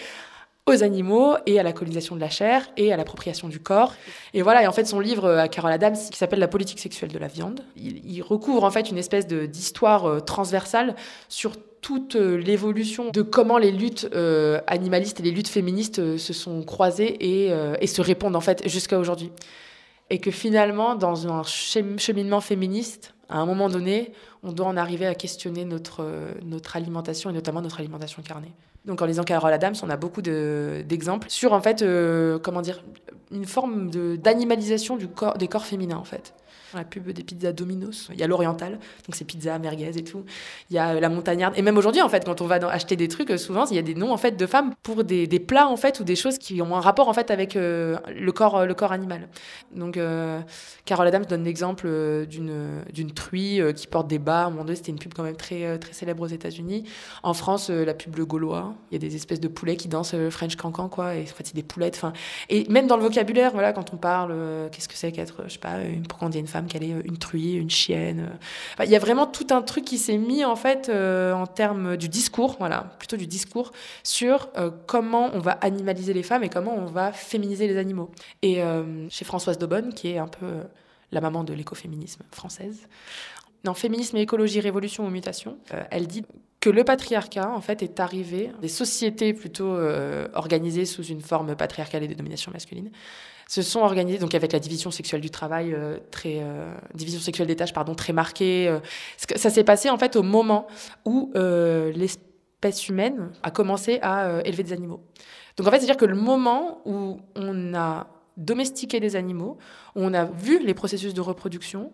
[0.65, 3.93] aux animaux et à la colonisation de la chair et à l'appropriation du corps.
[4.33, 7.11] Et voilà, et en fait son livre à Carole Adams qui s'appelle La politique sexuelle
[7.11, 10.95] de la viande, il, recouvre en fait une espèce d'histoire euh, transversale
[11.27, 16.17] sur toute euh, l'évolution de comment les luttes euh, animalistes et les luttes féministes euh,
[16.17, 17.51] se sont croisées et,
[17.81, 19.31] et, se répondent en fait jusqu'à aujourd'hui.
[20.09, 25.05] Et que finalement, dans un cheminement féministe, à un moment donné, on doit en arriver
[25.05, 26.03] à questionner notre,
[26.43, 28.51] notre alimentation et notamment notre alimentation carnée.
[28.85, 31.83] Donc en lisant Carole Adams, on a beaucoup d'exemples sur en fait,
[32.41, 32.81] comment dire,
[33.31, 34.97] une forme d'animalisation
[35.37, 36.33] des corps féminins en fait
[36.77, 38.09] la pub des pizzas Domino's.
[38.13, 40.23] Il y a l'oriental, donc c'est pizza, merguez et tout.
[40.69, 41.57] Il y a euh, la montagnarde.
[41.57, 43.79] Et même aujourd'hui, en fait, quand on va acheter des trucs, euh, souvent, il y
[43.79, 46.15] a des noms en fait de femmes pour des, des plats en fait ou des
[46.15, 49.29] choses qui ont un rapport en fait avec euh, le corps, le corps animal.
[49.73, 50.39] Donc, euh,
[50.85, 51.87] Carole Adams donne l'exemple
[52.27, 54.43] d'une d'une truie qui porte des bas.
[54.43, 56.83] À un moment donné, c'était une pub quand même très très célèbre aux États-Unis.
[57.23, 58.75] En France, la pub le gaulois.
[58.91, 61.15] Il y a des espèces de poulets qui dansent French cancan quoi.
[61.15, 61.95] Et en fait, c'est des poulettes.
[61.95, 62.13] Enfin,
[62.49, 64.33] et même dans le vocabulaire, voilà, quand on parle,
[64.71, 67.01] qu'est-ce que c'est qu'être, je sais pas, pourquoi on dit une femme qu'elle est euh,
[67.05, 68.31] une truie, une chienne.
[68.79, 68.85] Euh.
[68.85, 71.97] il y a vraiment tout un truc qui s'est mis en fait euh, en termes
[71.97, 73.71] du discours, voilà, plutôt du discours
[74.03, 74.49] sur
[74.87, 78.11] comment on va animaliser les femmes et comment on va féminiser les animaux.
[78.41, 78.61] Et
[79.09, 80.47] chez Françoise Daubonne, qui est un peu
[81.11, 82.87] la maman de l'écoféminisme française,
[83.63, 85.57] dans Féminisme et écologie, révolution ou mutation,
[85.91, 86.23] elle dit
[86.59, 89.77] que le patriarcat, en fait, est arrivé, des sociétés plutôt
[90.33, 92.91] organisées sous une forme patriarcale et de domination masculine,
[93.49, 97.47] se sont organisés, donc avec la division sexuelle du travail, euh, très, euh, division sexuelle
[97.47, 98.67] des tâches, pardon, très marquée.
[98.67, 98.79] Euh.
[99.17, 100.67] ça s'est passé en fait au moment
[101.03, 105.01] où l'espèce humaine a commencé à élever des animaux.
[105.57, 109.57] Donc en fait, c'est-à-dire que le moment où on a domestiqué des animaux,
[109.95, 111.91] où on a vu les processus de reproduction,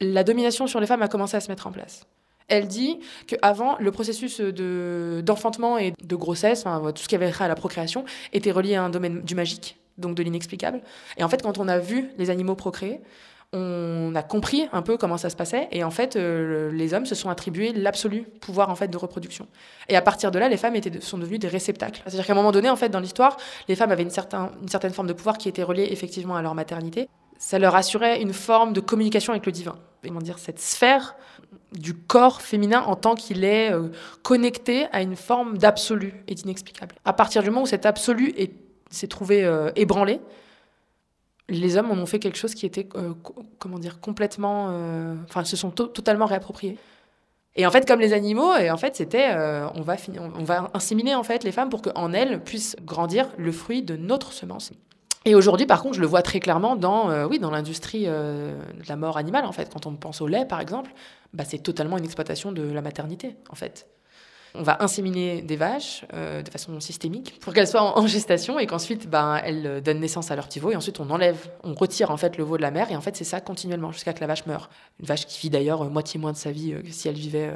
[0.00, 2.06] la domination sur les femmes a commencé à se mettre en place.
[2.48, 7.46] Elle dit qu'avant, le processus d'enfantement et de grossesse, enfin, tout ce qui avait trait
[7.46, 10.80] à la procréation, était relié à un domaine du magique, donc de l'inexplicable.
[11.16, 13.00] Et en fait, quand on a vu les animaux procréer,
[13.52, 15.68] on a compris un peu comment ça se passait.
[15.70, 19.46] Et en fait euh, les hommes se sont attribués l'absolu pouvoir en fait de reproduction.
[19.88, 22.02] Et à partir de là les femmes étaient sont devenues des réceptacles.
[22.06, 23.36] C'est à dire qu'à un moment donné en fait dans l'histoire
[23.68, 26.54] les femmes avaient une, une certaine forme de pouvoir qui était reliée effectivement à leur
[26.54, 27.08] maternité.
[27.38, 29.76] Ça leur assurait une forme de communication avec le divin.
[30.02, 31.16] Comment dire cette sphère
[31.72, 33.88] du corps féminin en tant qu'il est euh,
[34.22, 36.94] connecté à une forme d'absolu et d'inexplicable.
[37.04, 40.20] À partir du moment où cet absolu est s'est trouvé euh, ébranlé,
[41.48, 43.12] les hommes en ont fait quelque chose qui était, euh,
[43.58, 46.76] comment dire, complètement, euh, enfin, se sont totalement réappropriés.
[47.54, 49.32] Et en fait, comme les animaux, et en fait, c'était,
[49.74, 49.96] on va
[50.38, 53.96] on va inséminer en fait les femmes pour qu'en elles puissent grandir le fruit de
[53.96, 54.72] notre semence.
[55.24, 58.52] Et aujourd'hui, par contre, je le vois très clairement dans, oui, dans l'industrie de
[58.86, 59.46] la mort animale.
[59.46, 60.92] En fait, quand on pense au lait, par exemple,
[61.32, 63.86] bah, c'est totalement une exploitation de la maternité, en fait
[64.58, 68.66] on va inséminer des vaches euh, de façon systémique pour qu'elles soient en, gestation et
[68.66, 72.16] qu'ensuite ben, elles donnent naissance à leur petit et ensuite on enlève, on retire en
[72.16, 74.26] fait le veau de la mère et en fait c'est ça continuellement jusqu'à que la
[74.26, 74.70] vache meure.
[75.00, 77.16] Une vache qui vit d'ailleurs euh, moitié moins de sa vie euh, que si elle
[77.16, 77.52] vivait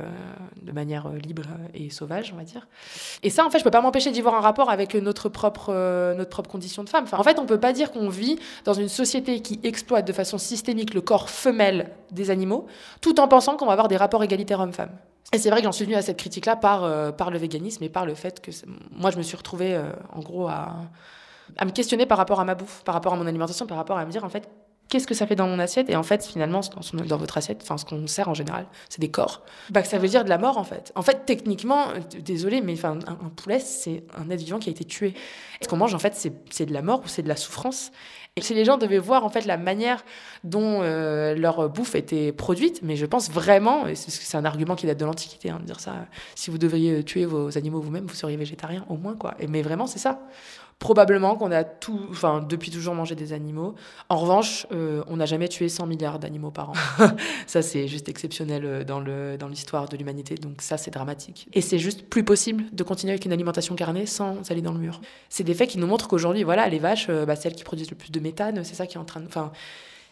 [0.63, 1.43] de manière libre
[1.75, 2.69] et sauvage, on va dire.
[3.23, 6.15] Et ça en fait je peux pas m'empêcher d'y voir un rapport avec notre propre,
[6.17, 7.07] notre propre condition de femme.
[7.13, 10.39] En fait on peut pas dire qu'on vit dans une société qui exploite de façon
[10.39, 12.67] systémique le corps femelle des animaux
[13.01, 14.97] tout en pensant qu'on va avoir des rapports égalitaires hommes-femmes.
[15.33, 17.89] Et c'est vrai que j'en suis venue à cette critique-là par, euh, le véganisme et
[17.89, 18.51] par le fait que
[18.91, 20.75] moi, je me suis retrouvée, euh, en gros, à,
[21.65, 24.05] me questionner par rapport à ma bouffe, par rapport à mon alimentation, par rapport à
[24.05, 24.49] me dire, en fait,
[24.89, 25.89] qu'est-ce que ça fait dans mon assiette?
[25.89, 26.61] Et en fait, finalement,
[26.93, 29.43] dans, votre assiette, enfin, ce qu'on sert en général, c'est des corps.
[29.71, 30.93] Bah, ça veut dire de la mort, en fait.
[30.97, 34.73] En fait, techniquement, euh, désolé, mais enfin, un, poulet, c'est un être vivant qui a
[34.73, 35.15] été tué.
[35.63, 36.15] Ce qu'on mange, en fait,
[36.51, 37.93] c'est de la mort ou c'est de la souffrance.
[38.41, 40.05] Si les gens devaient voir en fait la manière
[40.45, 44.87] dont euh, leur bouffe était produite, mais je pense vraiment, et c'est un argument qui
[44.87, 45.95] date de l'Antiquité, hein, dire ça,
[46.35, 49.35] si vous devriez tuer vos animaux vous-même, vous seriez végétarien au moins, quoi.
[49.49, 50.21] Mais vraiment, c'est ça
[50.81, 53.75] probablement qu'on a tout, enfin, depuis toujours mangé des animaux.
[54.09, 56.73] En revanche, euh, on n'a jamais tué 100 milliards d'animaux par an.
[57.47, 60.37] ça, c'est juste exceptionnel euh, dans, le, dans l'histoire de l'humanité.
[60.37, 61.49] Donc ça, c'est dramatique.
[61.53, 64.79] Et c'est juste plus possible de continuer avec une alimentation carnée sans aller dans le
[64.79, 65.03] mur.
[65.29, 67.91] C'est des faits qui nous montrent qu'aujourd'hui, voilà, les vaches, euh, bah, celles qui produisent
[67.91, 69.23] le plus de méthane, c'est ça qui est en train.
[69.27, 69.53] Enfin,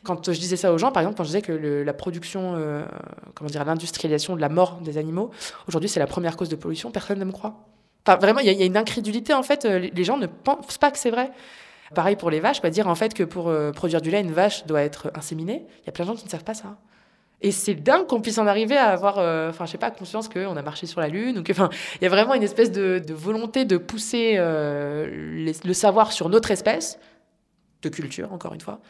[0.05, 1.53] Quand je disais ça aux gens, par exemple, quand je disais que
[1.83, 2.63] la production,
[3.35, 5.31] comment dire, l'industrialisation de la mort des animaux,
[5.67, 7.65] aujourd'hui c'est la première cause de pollution, personne ne me croit.
[8.17, 9.65] Vraiment, il y, a- une incrédulité en fait.
[9.65, 11.31] euh, Les gens ne pensent pas que c'est vrai.
[11.95, 14.67] Pareil pour les vaches, dire en fait que pour euh, produire du lait, une vache
[14.67, 15.65] doit être inséminée.
[15.83, 16.77] Il y a plein de gens qui ne savent pas ça.
[17.41, 20.29] Et c'est dingue qu'on puisse en arriver à avoir, euh, enfin, je sais pas, conscience
[20.29, 21.39] qu'on a marché sur la Lune.
[21.39, 25.07] ou Enfin, il y a vraiment une espèce de, volonté de pousser euh,
[25.65, 26.99] le savoir sur notre espèce,
[27.83, 28.81] de culture, encore une fois,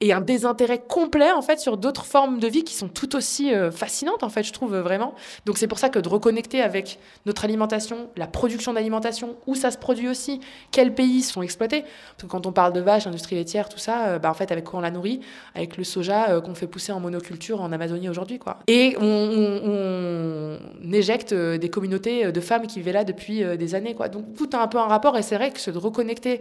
[0.00, 3.52] et un désintérêt complet, en fait, sur d'autres formes de vie qui sont tout aussi
[3.52, 5.14] euh, fascinantes, en fait, je trouve, euh, vraiment.
[5.44, 9.72] Donc, c'est pour ça que de reconnecter avec notre alimentation, la production d'alimentation, où ça
[9.72, 10.40] se produit aussi,
[10.70, 11.82] quels pays sont exploités.
[11.82, 14.52] Parce que quand on parle de vaches, industrie laitière, tout ça, euh, bah, en fait,
[14.52, 15.18] avec quoi on la nourrit?
[15.56, 18.60] Avec le soja euh, qu'on fait pousser en monoculture en Amazonie aujourd'hui, quoi.
[18.68, 20.58] Et on,
[20.92, 24.08] éjecte des communautés de femmes qui vivaient là depuis des années, quoi.
[24.08, 26.40] Donc, tout a un peu un rapport, et c'est vrai que de reconnecter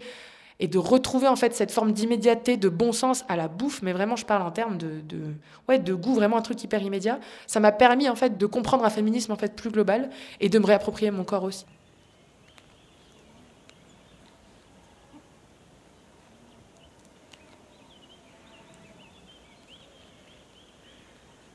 [0.59, 3.93] et de retrouver en fait cette forme d'immédiateté, de bon sens à la bouffe, mais
[3.93, 5.01] vraiment je parle en termes de,
[5.67, 8.83] ouais, de goût, vraiment un truc hyper immédiat, ça m'a permis en fait de comprendre
[8.85, 11.65] un féminisme en fait plus global et de me réapproprier mon corps aussi.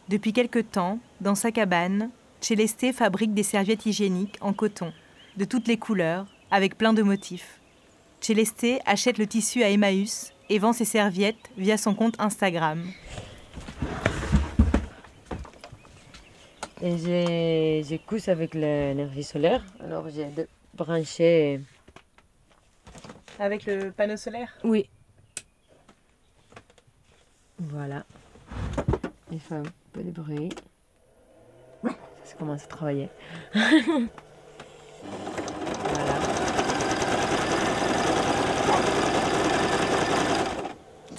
[0.09, 2.11] Depuis quelque temps, dans sa cabane,
[2.43, 4.93] Célesté fabrique des serviettes hygiéniques en coton,
[5.37, 7.62] de toutes les couleurs, avec plein de motifs.
[8.23, 12.87] Célesté achète le tissu à Emmaüs et vend ses serviettes via son compte Instagram.
[16.81, 19.65] Et j'ai, j'ai cousu avec l'énergie solaire.
[19.81, 20.29] Alors j'ai
[20.73, 21.63] branché.
[23.41, 24.57] Avec le panneau solaire?
[24.63, 24.89] Oui.
[27.59, 28.05] Voilà.
[29.33, 30.51] Il fait un peu de bruit.
[32.23, 33.09] Ça commence à travailler.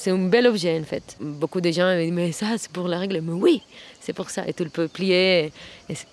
[0.03, 1.15] C'est un bel objet en fait.
[1.21, 3.21] Beaucoup de gens me disent mais ça c'est pour la règle.
[3.21, 3.61] Mais oui,
[4.01, 4.45] c'est pour ça.
[4.45, 5.53] Et tu le peux plier.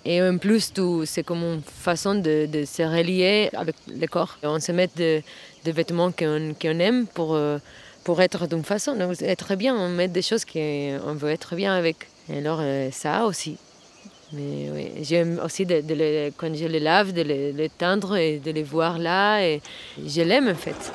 [0.05, 0.71] Et, en plus,
[1.03, 4.37] c'est comme une façon de, se relier avec le corps.
[4.43, 5.25] On se met des
[5.65, 7.57] de vêtements qu'on aime pour, euh,
[8.05, 8.95] pour être d'une façon.
[9.19, 11.97] Être bien, on met des choses qu'on veut être bien avec.
[12.29, 13.57] Et alors euh, ça aussi.
[14.31, 15.67] Mais oui, j'aime aussi
[16.37, 19.41] quand je les lave, de les, les teindre et de les voir là.
[19.45, 19.61] Et
[19.97, 20.93] je l'aime en fait.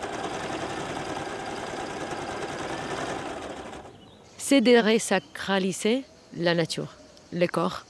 [4.46, 6.04] C'est de resacraliser
[6.36, 6.92] la nature,
[7.32, 7.84] le corps,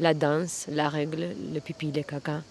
[0.00, 2.42] la danse, la règle, le pipi, le caca,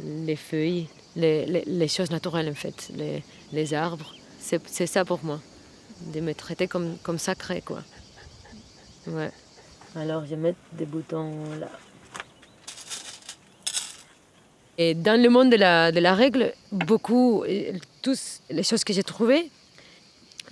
[0.00, 3.22] les feuilles, les, les- les choses naturelles en fait, les,
[3.52, 4.12] les arbres.
[4.38, 5.40] C'est ça pour moi,
[6.14, 7.82] de me traiter comme, comme sacré quoi.
[9.06, 9.30] Ouais.
[9.96, 11.70] Alors je mets des boutons là.
[14.76, 17.72] Et dans le monde de la, de la règle, beaucoup, euh,
[18.02, 19.50] tous les choses que j'ai trouvées,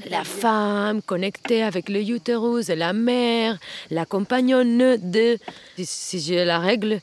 [0.09, 3.59] la femme connectée avec le utérus, la mère,
[3.91, 5.39] la compagnonne de...
[5.79, 7.01] Si- j'ai la règle,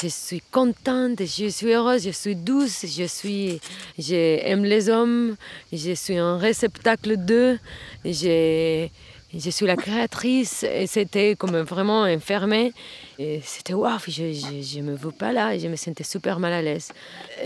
[0.00, 3.60] je suis contente, je suis heureuse, je suis douce, je suis...
[3.98, 5.36] J'aime les hommes,
[5.72, 7.58] je suis un réceptacle d'eux,
[8.04, 8.88] je,
[9.32, 10.64] suis la créatrice.
[10.64, 12.72] Et c'était comme vraiment enfermé.
[13.18, 16.62] Et c'était waouh, je ne me veux pas là, je me sentais super mal à
[16.62, 16.92] l'aise.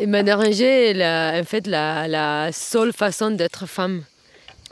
[0.01, 4.05] Il m'a dérangé la, en fait la seule façon d'être femme.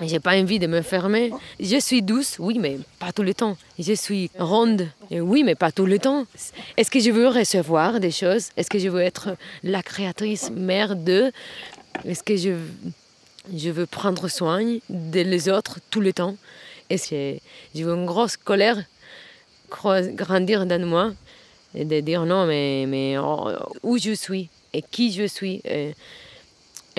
[0.00, 1.32] J'ai pas envie de me fermer.
[1.58, 3.56] Je suis douce, oui, mais pas tout le temps.
[3.78, 6.24] Je suis ronde, et oui, mais pas tout le temps.
[6.76, 8.50] Est-ce que je veux recevoir des choses?
[8.56, 9.30] Est-ce que je veux être
[9.64, 11.32] la créatrice, mère de?
[12.04, 12.52] Est-ce que je,
[13.52, 16.36] je veux prendre soin des autres tout le temps?
[16.90, 17.38] Est-ce que
[17.74, 18.82] je veux une grosse colère
[19.68, 21.12] grandir dans moi
[21.74, 23.50] et de dire non, mais, mais oh,
[23.82, 25.94] où je suis et qui je suis et,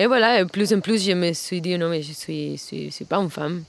[0.00, 3.04] et voilà, plus en plus, je me suis dit non, mais je je suis, suis
[3.04, 3.64] pas une femme.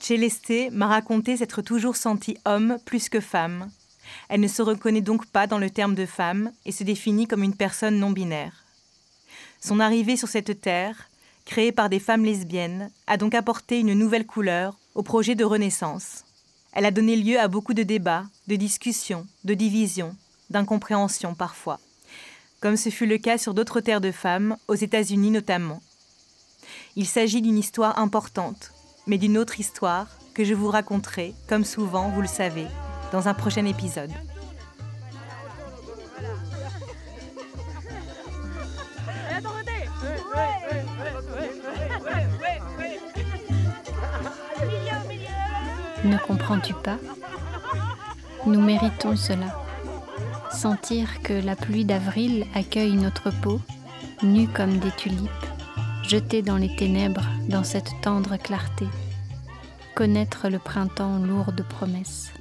[0.00, 3.70] Célesté m'a raconté s'être toujours sentie homme plus que femme.
[4.28, 7.44] Elle ne se reconnaît donc pas dans le terme de femme et se définit comme
[7.44, 8.64] une personne non binaire.
[9.60, 11.08] Son arrivée sur cette terre,
[11.44, 16.24] créée par des femmes lesbiennes, a donc apporté une nouvelle couleur au projet de renaissance.
[16.72, 20.16] Elle a donné lieu à beaucoup de débats, de discussions, de divisions,
[20.50, 21.78] d'incompréhensions parfois,
[22.62, 25.82] comme ce fut le cas sur d'autres terres de femmes, aux États-Unis notamment.
[26.94, 28.72] Il s'agit d'une histoire importante,
[29.08, 32.66] mais d'une autre histoire que je vous raconterai, comme souvent, vous le savez,
[33.10, 34.12] dans un prochain épisode.
[46.04, 46.98] Ne comprends-tu pas?
[48.46, 49.61] Nous méritons cela.
[50.62, 53.60] Sentir que la pluie d'avril accueille notre peau,
[54.22, 55.28] nue comme des tulipes,
[56.04, 58.86] jetée dans les ténèbres dans cette tendre clarté.
[59.96, 62.32] connaître le printemps lourd de promesses.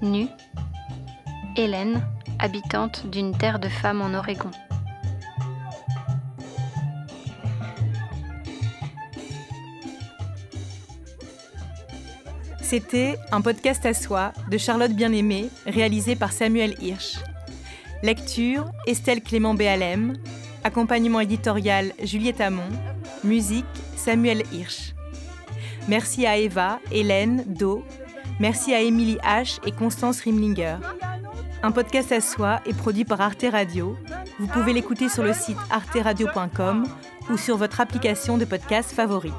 [0.00, 0.28] Nue,
[1.54, 2.00] Hélène,
[2.38, 4.50] habitante d'une terre de femmes en Oregon.
[12.68, 17.14] C'était un podcast à soi de Charlotte Bien-Aimée, réalisé par Samuel Hirsch.
[18.02, 20.12] Lecture Estelle Clément Béalem.
[20.64, 22.68] Accompagnement éditorial Juliette Hamon.
[23.24, 23.64] Musique
[23.96, 24.92] Samuel Hirsch.
[25.88, 27.86] Merci à Eva, Hélène, Do.
[28.38, 30.76] Merci à Émilie H et Constance Rimlinger.
[31.62, 33.96] Un podcast à soi est produit par Arte Radio.
[34.38, 36.84] Vous pouvez l'écouter sur le site arteradio.com
[37.30, 39.32] ou sur votre application de podcast favorite.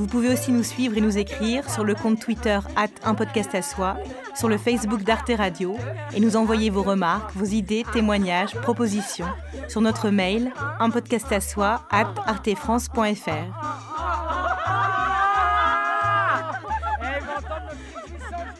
[0.00, 2.58] Vous pouvez aussi nous suivre et nous écrire sur le compte Twitter
[3.04, 3.98] un podcast à soi,
[4.34, 5.76] sur le Facebook d'Arte Radio
[6.14, 9.26] et nous envoyer vos remarques, vos idées, témoignages, propositions
[9.68, 13.30] sur notre mail un podcast à soi at artefrance.fr.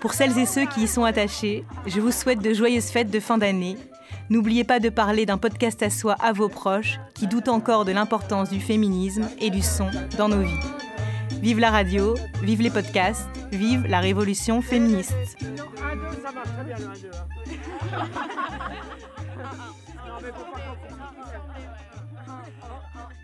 [0.01, 3.19] Pour celles et ceux qui y sont attachés, je vous souhaite de joyeuses fêtes de
[3.19, 3.79] fin d'année.
[4.29, 7.93] N'oubliez pas de parler d'un podcast à soi à vos proches qui doutent encore de
[7.93, 9.89] l'importance du féminisme et du son
[10.19, 10.90] dans nos vies.
[11.41, 15.15] Vive la radio, vive les podcasts, vive la révolution féministe.